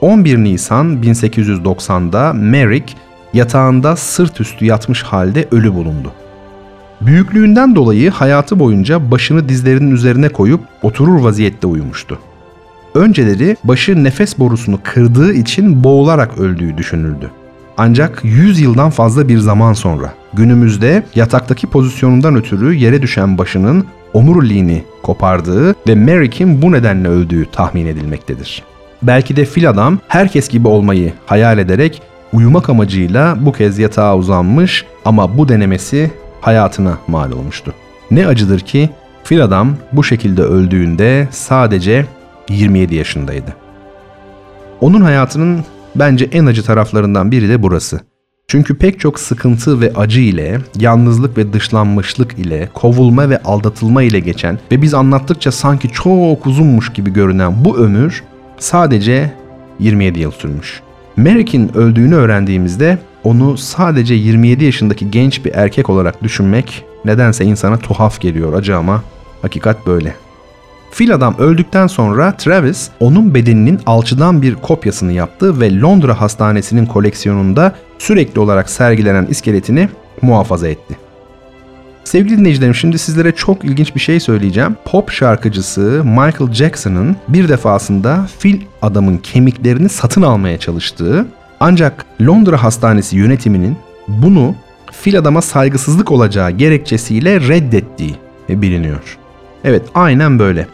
11 0.01 0.38
Nisan 0.38 1.03
1890'da 1.03 2.34
Merrick 2.34 2.94
yatağında 3.34 3.96
sırt 3.96 4.41
üstü 4.41 4.65
yatmış 4.65 5.03
halde 5.03 5.48
ölü 5.51 5.74
bulundu. 5.74 6.12
Büyüklüğünden 7.05 7.75
dolayı 7.75 8.12
hayatı 8.12 8.59
boyunca 8.59 9.12
başını 9.12 9.50
dizlerinin 9.50 9.91
üzerine 9.91 10.29
koyup 10.29 10.62
oturur 10.83 11.19
vaziyette 11.19 11.67
uyumuştu. 11.67 12.19
Önceleri 12.95 13.57
başı 13.63 14.03
nefes 14.03 14.39
borusunu 14.39 14.79
kırdığı 14.83 15.33
için 15.33 15.83
boğularak 15.83 16.38
öldüğü 16.38 16.77
düşünüldü. 16.77 17.31
Ancak 17.77 18.21
100 18.24 18.59
yıldan 18.59 18.89
fazla 18.89 19.27
bir 19.27 19.38
zaman 19.38 19.74
sonra 19.74 20.13
günümüzde 20.33 21.03
yataktaki 21.15 21.67
pozisyonundan 21.67 22.35
ötürü 22.35 22.74
yere 22.74 23.01
düşen 23.01 23.38
başının 23.38 23.85
omuriliğini 24.13 24.83
kopardığı 25.03 25.75
ve 25.88 25.95
Merrick'in 25.95 26.62
bu 26.62 26.71
nedenle 26.71 27.07
öldüğü 27.07 27.45
tahmin 27.51 27.85
edilmektedir. 27.85 28.63
Belki 29.01 29.35
de 29.35 29.45
fil 29.45 29.69
adam 29.69 30.00
herkes 30.07 30.50
gibi 30.50 30.67
olmayı 30.67 31.13
hayal 31.25 31.57
ederek 31.57 32.01
uyumak 32.33 32.69
amacıyla 32.69 33.38
bu 33.45 33.51
kez 33.51 33.79
yatağa 33.79 34.17
uzanmış 34.17 34.85
ama 35.05 35.38
bu 35.38 35.50
denemesi 35.50 36.12
hayatına 36.46 36.98
mal 37.08 37.32
olmuştu. 37.32 37.74
Ne 38.12 38.28
acıdır 38.28 38.60
ki 38.60 38.90
fil 39.24 39.44
adam 39.44 39.75
bu 39.92 40.04
şekilde 40.04 40.42
öldüğünde 40.42 41.28
sadece 41.32 42.06
27 42.50 42.96
yaşındaydı. 42.96 43.56
Onun 44.82 45.02
hayatının 45.02 45.64
bence 45.96 46.30
en 46.32 46.46
acı 46.46 46.64
taraflarından 46.64 47.32
biri 47.32 47.50
de 47.50 47.64
burası. 47.64 48.00
Çünkü 48.48 48.78
pek 48.78 49.00
çok 49.00 49.20
sıkıntı 49.20 49.82
ve 49.82 49.94
acı 49.96 50.20
ile, 50.20 50.60
yalnızlık 50.80 51.38
ve 51.38 51.54
dışlanmışlık 51.54 52.40
ile, 52.40 52.70
kovulma 52.74 53.30
ve 53.30 53.42
aldatılma 53.44 54.04
ile 54.04 54.20
geçen 54.20 54.60
ve 54.72 54.82
biz 54.82 54.94
anlattıkça 54.94 55.52
sanki 55.52 55.90
çok 55.90 56.48
uzunmuş 56.48 56.94
gibi 56.94 57.14
görünen 57.14 57.66
bu 57.66 57.78
ömür 57.78 58.24
sadece 58.58 59.34
27 59.80 60.20
yıl 60.20 60.32
sürmüş. 60.32 60.82
Merrick'in 61.18 61.78
öldüğünü 61.78 62.16
öğrendiğimizde 62.16 62.98
onu 63.25 63.58
sadece 63.58 64.13
27 64.13 64.65
yaşındaki 64.65 65.12
genç 65.12 65.46
bir 65.46 65.53
erkek 65.53 65.89
olarak 65.89 66.24
düşünmek 66.24 66.86
nedense 67.05 67.46
insana 67.46 67.77
tuhaf 67.77 68.22
geliyor 68.22 68.53
acı 68.53 68.77
ama 68.77 69.03
hakikat 69.41 69.88
böyle. 69.88 70.15
Fil 70.91 71.15
adam 71.15 71.36
öldükten 71.38 71.88
sonra 71.88 72.38
Travis 72.38 72.89
onun 73.00 73.34
bedeninin 73.34 73.79
alçıdan 73.86 74.41
bir 74.41 74.55
kopyasını 74.55 75.13
yaptı 75.13 75.60
ve 75.60 75.79
Londra 75.79 76.22
Hastanesi'nin 76.22 76.86
koleksiyonunda 76.86 77.75
sürekli 78.00 78.39
olarak 78.39 78.70
sergilenen 78.70 79.25
iskeletini 79.25 79.89
muhafaza 80.22 80.67
etti. 80.67 80.96
Sevgili 82.03 82.38
dinleyicilerim 82.38 82.75
şimdi 82.75 83.00
sizlere 83.00 83.32
çok 83.32 83.65
ilginç 83.65 83.96
bir 83.96 84.00
şey 84.00 84.20
söyleyeceğim. 84.20 84.75
Pop 84.86 85.12
şarkıcısı 85.12 86.01
Michael 86.05 86.53
Jackson'ın 86.53 87.15
bir 87.27 87.50
defasında 87.50 88.27
fil 88.39 88.62
adamın 88.82 89.17
kemiklerini 89.17 89.89
satın 89.89 90.22
almaya 90.22 90.58
çalıştığı 90.58 91.25
ancak 91.59 92.05
Londra 92.21 92.63
Hastanesi 92.63 93.17
yönetiminin 93.17 93.77
bunu 94.07 94.55
fil 94.91 95.19
adama 95.19 95.41
saygısızlık 95.41 96.12
olacağı 96.12 96.51
gerekçesiyle 96.51 97.41
reddettiği 97.41 98.15
biliniyor. 98.50 99.17
Evet 99.63 99.83
aynen 99.95 100.39
böyle. 100.39 100.67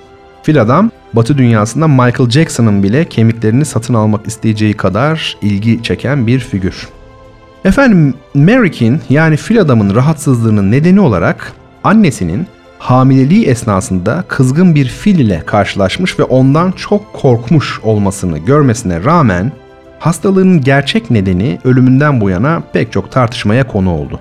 Fil 0.44 0.62
adam 0.62 0.92
Batı 1.14 1.38
dünyasında 1.38 1.88
Michael 1.88 2.30
Jackson'ın 2.30 2.84
bile 2.84 3.06
kemiklerini 3.06 3.66
satın 3.66 3.94
almak 3.94 4.28
isteyeceği 4.28 4.74
kadar 4.74 5.38
ilgi 5.42 5.84
çeken 5.84 6.28
bir 6.28 6.40
figür. 6.40 6.88
Efendim 7.66 8.14
Merrick'in 8.34 9.02
yani 9.10 9.38
fil 9.38 9.62
adamın 9.62 9.96
rahatsızlığının 9.96 10.72
nedeni 10.72 11.00
olarak 11.00 11.54
annesinin 11.84 12.48
hamileliği 12.80 13.46
esnasında 13.46 14.24
kızgın 14.28 14.76
bir 14.76 14.86
fil 14.86 15.20
ile 15.20 15.44
karşılaşmış 15.46 16.20
ve 16.20 16.24
ondan 16.24 16.72
çok 16.72 17.14
korkmuş 17.14 17.80
olmasını 17.84 18.38
görmesine 18.38 19.04
rağmen 19.04 19.52
hastalığının 20.02 20.62
gerçek 20.62 21.12
nedeni 21.12 21.60
ölümünden 21.64 22.22
bu 22.22 22.30
yana 22.30 22.64
pek 22.74 22.92
çok 22.92 23.12
tartışmaya 23.12 23.68
konu 23.68 23.94
oldu. 23.94 24.20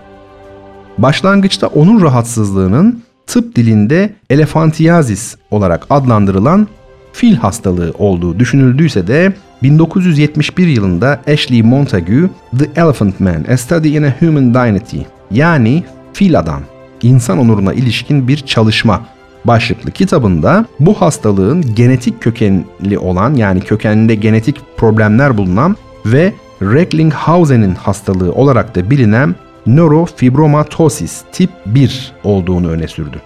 Başlangıçta 0.98 1.66
onun 1.66 2.02
rahatsızlığının 2.02 3.02
tıp 3.26 3.56
dilinde 3.56 4.14
elefantiyazis 4.30 5.36
olarak 5.50 5.86
adlandırılan 5.90 6.68
fil 7.12 7.36
hastalığı 7.36 7.94
olduğu 7.98 8.38
düşünüldüyse 8.38 9.06
de 9.06 9.32
1971 9.62 10.66
yılında 10.66 11.20
Ashley 11.32 11.62
Montague 11.62 12.28
The 12.58 12.80
Elephant 12.80 13.20
Man, 13.20 13.44
A 13.52 13.56
Study 13.56 13.96
in 13.96 14.02
a 14.02 14.14
Human 14.20 14.54
Dignity 14.54 14.98
yani 15.30 15.84
Fil 16.12 16.38
Adam, 16.38 16.62
insan 17.02 17.38
onuruna 17.38 17.72
ilişkin 17.72 18.28
bir 18.28 18.36
çalışma 18.36 19.06
başlıklı 19.44 19.90
kitabında 19.90 20.66
bu 20.80 20.94
hastalığın 20.94 21.74
genetik 21.74 22.22
kökenli 22.22 22.98
olan 22.98 23.34
yani 23.34 23.60
kökeninde 23.60 24.14
genetik 24.14 24.56
problemler 24.76 25.36
bulunan 25.38 25.76
ve 26.06 26.32
Recklinghausen'in 26.62 27.74
hastalığı 27.74 28.32
olarak 28.32 28.74
da 28.76 28.90
bilinen 28.90 29.34
nörofibromatosis 29.66 31.22
tip 31.32 31.50
1 31.66 32.12
olduğunu 32.24 32.70
öne 32.70 32.88
sürdü. 32.88 33.20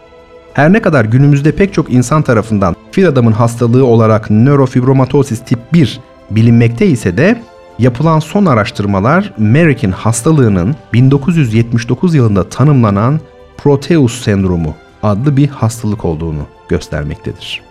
Her 0.55 0.73
ne 0.73 0.83
kadar 0.83 1.05
günümüzde 1.05 1.53
pek 1.53 1.75
çok 1.75 1.93
insan 1.93 2.23
tarafından 2.23 2.77
fil 2.93 3.09
adamın 3.09 3.33
hastalığı 3.33 3.87
olarak 3.87 4.31
nörofibromatosis 4.31 5.41
tip 5.45 5.59
1 5.73 6.01
bilinmekte 6.31 6.87
ise 6.87 7.17
de 7.17 7.43
yapılan 7.79 8.19
son 8.19 8.47
araştırmalar 8.47 9.33
Merrick'in 9.39 9.93
hastalığının 9.93 10.75
1979 10.93 12.15
yılında 12.15 12.49
tanımlanan 12.49 13.21
Proteus 13.57 14.23
sendromu 14.23 14.75
adlı 15.05 15.37
bir 15.37 15.49
hastalık 15.49 16.05
olduğunu 16.05 16.47
göstermektedir. 16.69 17.63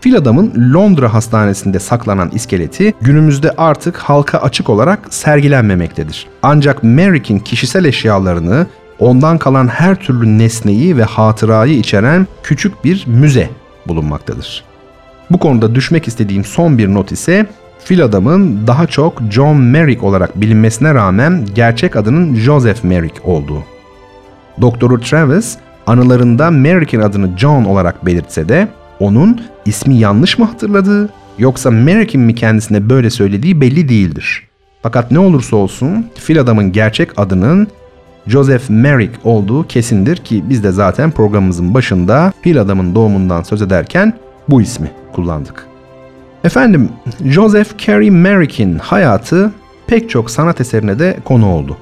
Fil 0.00 0.16
adamın 0.16 0.72
Londra 0.74 1.14
hastanesinde 1.14 1.78
saklanan 1.78 2.30
iskeleti 2.30 2.94
günümüzde 3.00 3.50
artık 3.56 3.96
halka 3.96 4.38
açık 4.38 4.70
olarak 4.70 5.14
sergilenmemektedir. 5.14 6.26
Ancak 6.42 6.82
Merrick'in 6.82 7.38
kişisel 7.38 7.84
eşyalarını, 7.84 8.66
ondan 8.98 9.38
kalan 9.38 9.68
her 9.68 9.94
türlü 9.94 10.38
nesneyi 10.38 10.96
ve 10.96 11.04
hatırayı 11.04 11.78
içeren 11.78 12.26
küçük 12.42 12.84
bir 12.84 13.04
müze 13.06 13.50
bulunmaktadır. 13.86 14.64
Bu 15.30 15.38
konuda 15.38 15.74
düşmek 15.74 16.08
istediğim 16.08 16.44
son 16.44 16.78
bir 16.78 16.94
not 16.94 17.12
ise 17.12 17.46
fil 17.84 18.04
adamın 18.04 18.66
daha 18.66 18.86
çok 18.86 19.22
John 19.30 19.56
Merrick 19.56 20.06
olarak 20.06 20.40
bilinmesine 20.40 20.94
rağmen 20.94 21.46
gerçek 21.54 21.96
adının 21.96 22.34
Joseph 22.34 22.84
Merrick 22.84 23.20
olduğu. 23.24 23.64
Doktoru 24.60 25.00
Travis 25.00 25.58
anılarında 25.88 26.50
Merrick'in 26.50 27.00
adını 27.00 27.38
John 27.38 27.64
olarak 27.64 28.06
belirtse 28.06 28.48
de 28.48 28.68
onun 29.00 29.40
ismi 29.66 29.94
yanlış 29.94 30.38
mı 30.38 30.44
hatırladığı 30.44 31.08
yoksa 31.38 31.70
Merrick'in 31.70 32.20
mi 32.20 32.34
kendisine 32.34 32.90
böyle 32.90 33.10
söylediği 33.10 33.60
belli 33.60 33.88
değildir. 33.88 34.48
Fakat 34.82 35.10
ne 35.10 35.18
olursa 35.18 35.56
olsun 35.56 36.06
fil 36.14 36.40
adamın 36.40 36.72
gerçek 36.72 37.08
adının 37.16 37.68
Joseph 38.26 38.70
Merrick 38.70 39.18
olduğu 39.24 39.66
kesindir 39.66 40.16
ki 40.16 40.44
biz 40.48 40.64
de 40.64 40.72
zaten 40.72 41.10
programımızın 41.10 41.74
başında 41.74 42.32
fil 42.42 42.60
adamın 42.60 42.94
doğumundan 42.94 43.42
söz 43.42 43.62
ederken 43.62 44.12
bu 44.48 44.62
ismi 44.62 44.90
kullandık. 45.12 45.66
Efendim 46.44 46.88
Joseph 47.24 47.78
Carey 47.78 48.10
Merrick'in 48.10 48.78
hayatı 48.78 49.52
pek 49.86 50.10
çok 50.10 50.30
sanat 50.30 50.60
eserine 50.60 50.98
de 50.98 51.16
konu 51.24 51.52
oldu. 51.52 51.76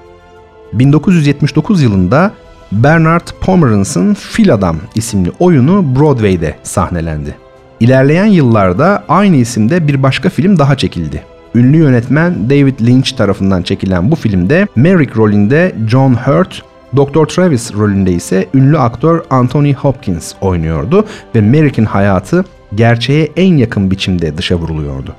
1979 0.72 1.82
yılında 1.82 2.32
Bernard 2.72 3.28
Pomerance'ın 3.40 4.14
Fil 4.14 4.54
Adam 4.54 4.76
isimli 4.94 5.32
oyunu 5.38 5.96
Broadway'de 5.96 6.54
sahnelendi. 6.62 7.34
İlerleyen 7.80 8.26
yıllarda 8.26 9.04
aynı 9.08 9.36
isimde 9.36 9.88
bir 9.88 10.02
başka 10.02 10.28
film 10.28 10.58
daha 10.58 10.76
çekildi. 10.76 11.22
Ünlü 11.54 11.76
yönetmen 11.76 12.50
David 12.50 12.80
Lynch 12.80 13.16
tarafından 13.16 13.62
çekilen 13.62 14.10
bu 14.10 14.16
filmde 14.16 14.66
Merrick 14.76 15.14
rolünde 15.16 15.74
John 15.88 16.14
Hurt, 16.14 16.62
Dr. 16.96 17.26
Travis 17.26 17.74
rolünde 17.74 18.12
ise 18.12 18.46
ünlü 18.54 18.78
aktör 18.78 19.20
Anthony 19.30 19.74
Hopkins 19.74 20.34
oynuyordu 20.40 21.06
ve 21.34 21.40
Merrick'in 21.40 21.84
hayatı 21.84 22.44
gerçeğe 22.74 23.28
en 23.36 23.56
yakın 23.56 23.90
biçimde 23.90 24.38
dışa 24.38 24.54
vuruluyordu. 24.56 25.14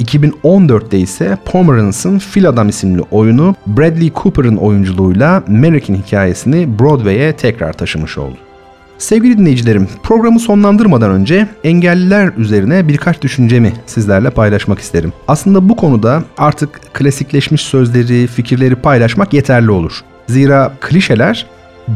2014'te 0.00 0.98
ise 0.98 1.38
Pomerance'ın 1.44 2.18
Fil 2.18 2.48
Adam 2.48 2.68
isimli 2.68 3.02
oyunu 3.10 3.54
Bradley 3.66 4.12
Cooper'ın 4.14 4.56
oyunculuğuyla 4.56 5.42
Merrick'in 5.48 6.02
hikayesini 6.02 6.78
Broadway'e 6.78 7.32
tekrar 7.32 7.72
taşımış 7.72 8.18
oldu. 8.18 8.36
Sevgili 8.98 9.38
dinleyicilerim, 9.38 9.88
programı 10.02 10.40
sonlandırmadan 10.40 11.10
önce 11.10 11.48
engelliler 11.64 12.32
üzerine 12.36 12.88
birkaç 12.88 13.22
düşüncemi 13.22 13.72
sizlerle 13.86 14.30
paylaşmak 14.30 14.78
isterim. 14.78 15.12
Aslında 15.28 15.68
bu 15.68 15.76
konuda 15.76 16.22
artık 16.38 16.80
klasikleşmiş 16.92 17.60
sözleri, 17.62 18.26
fikirleri 18.26 18.76
paylaşmak 18.76 19.32
yeterli 19.32 19.70
olur. 19.70 20.00
Zira 20.26 20.72
klişeler 20.80 21.46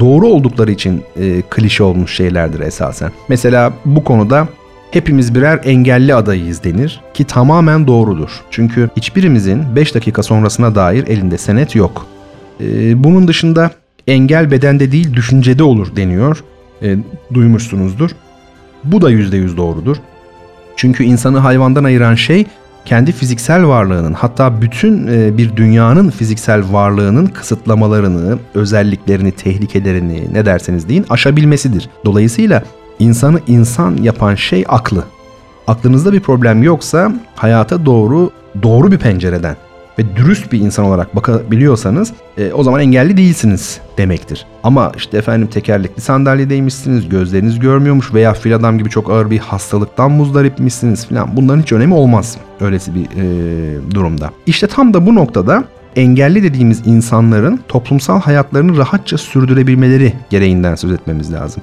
doğru 0.00 0.26
oldukları 0.26 0.70
için 0.70 1.02
e, 1.16 1.42
klişe 1.42 1.82
olmuş 1.82 2.16
şeylerdir 2.16 2.60
esasen. 2.60 3.10
Mesela 3.28 3.72
bu 3.84 4.04
konuda 4.04 4.48
hepimiz 4.90 5.34
birer 5.34 5.60
engelli 5.64 6.14
adayıyız 6.14 6.64
denir 6.64 7.00
ki 7.14 7.24
tamamen 7.24 7.86
doğrudur. 7.86 8.30
Çünkü 8.50 8.88
hiçbirimizin 8.96 9.76
5 9.76 9.94
dakika 9.94 10.22
sonrasına 10.22 10.74
dair 10.74 11.06
elinde 11.06 11.38
senet 11.38 11.74
yok. 11.74 12.06
E, 12.60 13.04
bunun 13.04 13.28
dışında 13.28 13.70
engel 14.06 14.50
bedende 14.50 14.92
değil 14.92 15.14
düşüncede 15.14 15.62
olur 15.62 15.96
deniyor. 15.96 16.44
E, 16.82 16.96
duymuşsunuzdur. 17.34 18.10
Bu 18.84 19.02
da 19.02 19.10
%100 19.10 19.56
doğrudur. 19.56 19.96
Çünkü 20.76 21.04
insanı 21.04 21.38
hayvandan 21.38 21.84
ayıran 21.84 22.14
şey 22.14 22.46
kendi 22.84 23.12
fiziksel 23.12 23.66
varlığının 23.66 24.12
hatta 24.12 24.62
bütün 24.62 25.06
e, 25.06 25.38
bir 25.38 25.56
dünyanın 25.56 26.10
fiziksel 26.10 26.72
varlığının 26.72 27.26
kısıtlamalarını, 27.26 28.38
özelliklerini, 28.54 29.32
tehlikelerini 29.32 30.34
ne 30.34 30.46
derseniz 30.46 30.88
deyin 30.88 31.06
aşabilmesidir. 31.10 31.88
Dolayısıyla 32.04 32.62
insanı 32.98 33.40
insan 33.46 33.96
yapan 33.96 34.34
şey 34.34 34.64
aklı. 34.68 35.04
Aklınızda 35.66 36.12
bir 36.12 36.20
problem 36.20 36.62
yoksa 36.62 37.12
hayata 37.36 37.86
doğru 37.86 38.30
doğru 38.62 38.92
bir 38.92 38.98
pencereden 38.98 39.56
ve 39.98 40.16
dürüst 40.16 40.52
bir 40.52 40.60
insan 40.60 40.84
olarak 40.84 41.16
bakabiliyorsanız 41.16 42.12
e, 42.38 42.52
o 42.52 42.62
zaman 42.62 42.80
engelli 42.80 43.16
değilsiniz 43.16 43.80
demektir. 43.98 44.46
Ama 44.62 44.92
işte 44.96 45.18
efendim 45.18 45.48
tekerlekli 45.48 46.00
sandalyedeymişsiniz, 46.00 47.08
gözleriniz 47.08 47.58
görmüyormuş 47.58 48.14
veya 48.14 48.34
fil 48.34 48.56
adam 48.56 48.78
gibi 48.78 48.90
çok 48.90 49.10
ağır 49.10 49.30
bir 49.30 49.38
hastalıktan 49.38 50.10
muzdaripmişsiniz 50.10 51.06
falan 51.06 51.36
bunların 51.36 51.62
hiç 51.62 51.72
önemi 51.72 51.94
olmaz 51.94 52.36
öylesi 52.60 52.94
bir 52.94 53.04
e, 53.04 53.94
durumda. 53.94 54.30
İşte 54.46 54.66
tam 54.66 54.94
da 54.94 55.06
bu 55.06 55.14
noktada 55.14 55.64
engelli 55.96 56.42
dediğimiz 56.42 56.86
insanların 56.86 57.60
toplumsal 57.68 58.20
hayatlarını 58.20 58.76
rahatça 58.76 59.18
sürdürebilmeleri 59.18 60.12
gereğinden 60.30 60.74
söz 60.74 60.92
etmemiz 60.92 61.32
lazım. 61.32 61.62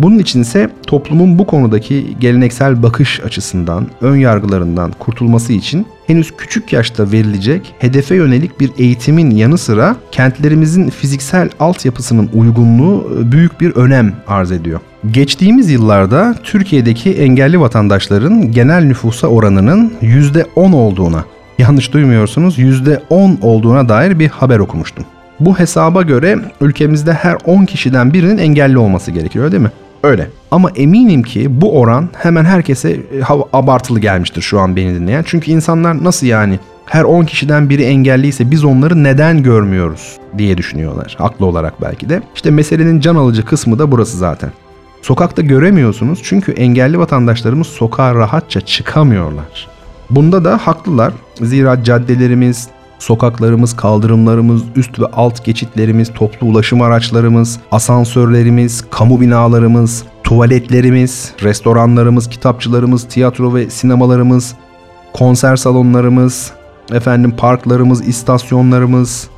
Bunun 0.00 0.18
için 0.18 0.42
ise 0.42 0.70
toplumun 0.86 1.38
bu 1.38 1.46
konudaki 1.46 2.06
geleneksel 2.20 2.82
bakış 2.82 3.20
açısından, 3.20 3.86
ön 4.00 4.16
yargılarından 4.16 4.92
kurtulması 4.98 5.52
için 5.52 5.86
henüz 6.06 6.36
küçük 6.36 6.72
yaşta 6.72 7.12
verilecek 7.12 7.74
hedefe 7.78 8.14
yönelik 8.14 8.60
bir 8.60 8.70
eğitimin 8.78 9.30
yanı 9.30 9.58
sıra 9.58 9.96
kentlerimizin 10.12 10.90
fiziksel 10.90 11.50
altyapısının 11.60 12.30
uygunluğu 12.34 13.18
e, 13.20 13.32
büyük 13.32 13.60
bir 13.60 13.70
önem 13.70 14.12
arz 14.26 14.52
ediyor. 14.52 14.80
Geçtiğimiz 15.10 15.70
yıllarda 15.70 16.34
Türkiye'deki 16.42 17.12
engelli 17.12 17.60
vatandaşların 17.60 18.52
genel 18.52 18.84
nüfusa 18.84 19.26
oranının 19.26 19.92
%10 20.02 20.74
olduğuna, 20.74 21.24
yanlış 21.58 21.92
duymuyorsunuz 21.92 22.58
%10 22.58 23.40
olduğuna 23.40 23.88
dair 23.88 24.18
bir 24.18 24.28
haber 24.28 24.58
okumuştum. 24.58 25.04
Bu 25.40 25.58
hesaba 25.58 26.02
göre 26.02 26.38
ülkemizde 26.60 27.12
her 27.12 27.36
10 27.44 27.64
kişiden 27.64 28.12
birinin 28.12 28.38
engelli 28.38 28.78
olması 28.78 29.10
gerekiyor 29.10 29.52
değil 29.52 29.62
mi? 29.62 29.70
Öyle. 30.02 30.30
Ama 30.50 30.70
eminim 30.70 31.22
ki 31.22 31.60
bu 31.60 31.80
oran 31.80 32.08
hemen 32.16 32.44
herkese 32.44 32.90
e, 32.90 33.22
abartılı 33.52 34.00
gelmiştir 34.00 34.42
şu 34.42 34.60
an 34.60 34.76
beni 34.76 34.94
dinleyen. 34.94 35.22
Çünkü 35.26 35.50
insanlar 35.50 36.04
nasıl 36.04 36.26
yani 36.26 36.58
her 36.86 37.04
10 37.04 37.24
kişiden 37.24 37.68
biri 37.68 37.82
engelliyse 37.82 38.50
biz 38.50 38.64
onları 38.64 39.04
neden 39.04 39.42
görmüyoruz 39.42 40.16
diye 40.38 40.58
düşünüyorlar. 40.58 41.14
Haklı 41.18 41.46
olarak 41.46 41.82
belki 41.82 42.08
de. 42.08 42.22
İşte 42.34 42.50
meselenin 42.50 43.00
can 43.00 43.16
alıcı 43.16 43.44
kısmı 43.44 43.78
da 43.78 43.92
burası 43.92 44.18
zaten. 44.18 44.50
Sokakta 45.02 45.42
göremiyorsunuz 45.42 46.20
çünkü 46.22 46.52
engelli 46.52 46.98
vatandaşlarımız 46.98 47.66
sokağa 47.66 48.14
rahatça 48.14 48.60
çıkamıyorlar. 48.60 49.68
Bunda 50.10 50.44
da 50.44 50.58
haklılar. 50.58 51.12
Zira 51.40 51.84
caddelerimiz, 51.84 52.68
Sokaklarımız, 52.98 53.76
kaldırımlarımız, 53.76 54.62
üst 54.76 55.00
ve 55.00 55.06
alt 55.06 55.44
geçitlerimiz, 55.44 56.12
toplu 56.14 56.46
ulaşım 56.46 56.82
araçlarımız, 56.82 57.60
asansörlerimiz, 57.72 58.84
kamu 58.90 59.20
binalarımız, 59.20 60.04
tuvaletlerimiz, 60.24 61.32
restoranlarımız, 61.42 62.28
kitapçılarımız, 62.28 63.08
tiyatro 63.08 63.54
ve 63.54 63.70
sinemalarımız, 63.70 64.54
konser 65.12 65.56
salonlarımız, 65.56 66.52
efendim 66.92 67.34
parklarımız, 67.36 68.08
istasyonlarımız, 68.08 69.28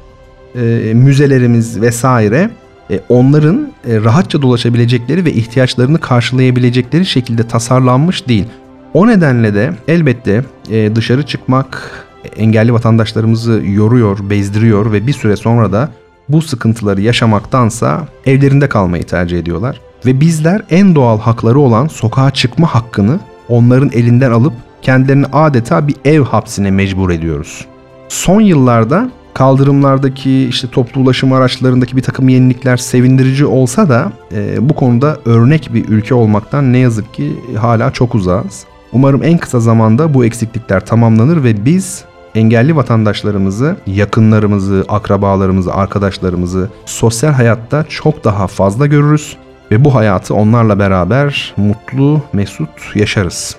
e, 0.55 0.61
müzelerimiz 0.94 1.81
vesaire 1.81 2.51
e, 2.90 3.01
onların 3.09 3.73
e, 3.88 4.01
rahatça 4.01 4.42
dolaşabilecekleri 4.42 5.25
ve 5.25 5.33
ihtiyaçlarını 5.33 6.01
karşılayabilecekleri 6.01 7.07
şekilde 7.07 7.49
tasarlanmış 7.49 8.29
değil. 8.29 8.46
O 8.94 9.07
nedenle 9.07 9.55
de 9.55 9.73
elbette 9.88 10.44
e, 10.70 10.96
dışarı 10.96 11.27
çıkmak, 11.27 12.07
engelli 12.37 12.72
vatandaşlarımızı 12.72 13.62
yoruyor, 13.64 14.18
bezdiriyor 14.30 14.92
ve 14.92 15.06
bir 15.06 15.12
süre 15.12 15.37
sonra 15.37 15.72
da 15.72 15.88
bu 16.28 16.42
sıkıntıları 16.42 17.00
yaşamaktansa 17.00 18.06
evlerinde 18.26 18.68
kalmayı 18.68 19.04
tercih 19.04 19.38
ediyorlar. 19.38 19.80
Ve 20.06 20.20
bizler 20.20 20.62
en 20.70 20.94
doğal 20.94 21.18
hakları 21.18 21.61
olan 21.61 21.87
sokağa 21.87 22.30
çıkma 22.30 22.74
hakkını 22.74 23.20
onların 23.48 23.90
elinden 23.92 24.30
alıp 24.30 24.52
kendilerini 24.83 25.26
adeta 25.26 25.88
bir 25.88 25.96
ev 26.04 26.20
hapsine 26.20 26.70
mecbur 26.70 27.11
ediyoruz. 27.11 27.66
Son 28.09 28.40
yıllarda 28.40 29.11
kaldırımlardaki 29.35 30.46
işte 30.48 30.68
toplu 30.68 31.00
ulaşım 31.00 31.33
araçlarındaki 31.33 31.96
bir 31.96 32.02
takım 32.02 32.28
yenilikler 32.28 32.76
sevindirici 32.76 33.46
olsa 33.46 33.88
da 33.88 34.12
e, 34.33 34.68
bu 34.68 34.74
konuda 34.74 35.16
örnek 35.24 35.70
bir 35.74 35.88
ülke 35.88 36.14
olmaktan 36.14 36.72
ne 36.72 36.78
yazık 36.78 37.14
ki 37.14 37.37
hala 37.61 37.90
çok 37.90 38.14
uzağız. 38.14 38.64
Umarım 38.92 39.22
en 39.22 39.38
kısa 39.38 39.61
zamanda 39.61 40.14
bu 40.14 40.24
eksiklikler 40.24 40.87
tamamlanır 40.87 41.44
ve 41.44 41.64
biz 41.64 42.04
engelli 42.34 42.76
vatandaşlarımızı, 42.76 43.76
yakınlarımızı, 43.86 44.84
akrabalarımızı, 44.88 45.74
arkadaşlarımızı 45.74 46.68
sosyal 46.86 47.32
hayatta 47.32 47.84
çok 47.88 48.24
daha 48.24 48.46
fazla 48.46 48.86
görürüz 48.86 49.36
ve 49.70 49.84
bu 49.84 49.94
hayatı 49.94 50.34
onlarla 50.34 50.78
beraber 50.78 51.54
mutlu, 51.56 52.22
mesut 52.32 52.96
yaşarız. 52.96 53.56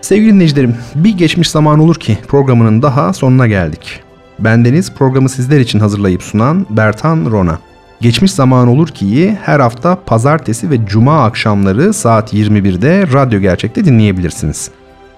Sevgili 0.00 0.32
dinleyicilerim, 0.32 0.76
bir 0.94 1.18
geçmiş 1.18 1.50
zaman 1.50 1.78
olur 1.78 1.94
ki 1.94 2.18
programının 2.28 2.82
daha 2.82 3.12
sonuna 3.12 3.46
geldik. 3.46 4.00
Bendeniz 4.38 4.94
programı 4.94 5.28
sizler 5.28 5.60
için 5.60 5.80
hazırlayıp 5.80 6.22
sunan 6.22 6.66
Bertan 6.70 7.30
Rona. 7.30 7.58
Geçmiş 8.00 8.32
zaman 8.32 8.68
olur 8.68 8.88
ki 8.88 9.38
her 9.42 9.60
hafta 9.60 9.98
pazartesi 10.06 10.70
ve 10.70 10.86
cuma 10.86 11.24
akşamları 11.24 11.92
saat 11.92 12.34
21'de 12.34 13.12
Radyo 13.12 13.40
Gerçek'te 13.40 13.84
dinleyebilirsiniz. 13.84 14.70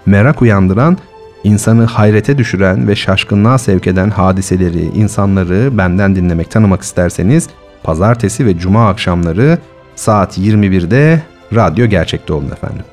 Merak 0.07 0.43
uyandıran 0.43 0.99
İnsanı 1.45 1.85
hayrete 1.85 2.39
düşüren 2.39 2.89
ve 2.89 2.97
şaşkınlığa 2.97 3.59
sevk 3.59 3.87
eden 3.87 4.11
hadiseleri, 4.11 4.83
insanları 4.83 5.79
benden 5.79 6.17
dinlemek, 6.17 6.51
tanımak 6.51 6.83
isterseniz 6.83 7.49
pazartesi 7.83 8.47
ve 8.47 8.59
cuma 8.59 8.89
akşamları 8.89 9.59
saat 9.97 10.39
21'de 10.39 11.23
radyo 11.55 11.87
gerçekte 11.87 12.33
olun 12.33 12.51
efendim. 12.51 12.85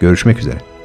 Görüşmek 0.00 0.38
üzere. 0.38 0.77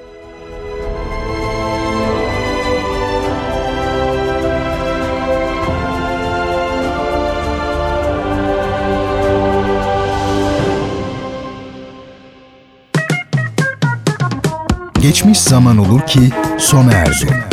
Geçmiş 15.04 15.42
zaman 15.42 15.78
olur 15.78 16.02
ki 16.08 16.30
sona 16.58 16.92
erdi. 16.94 17.53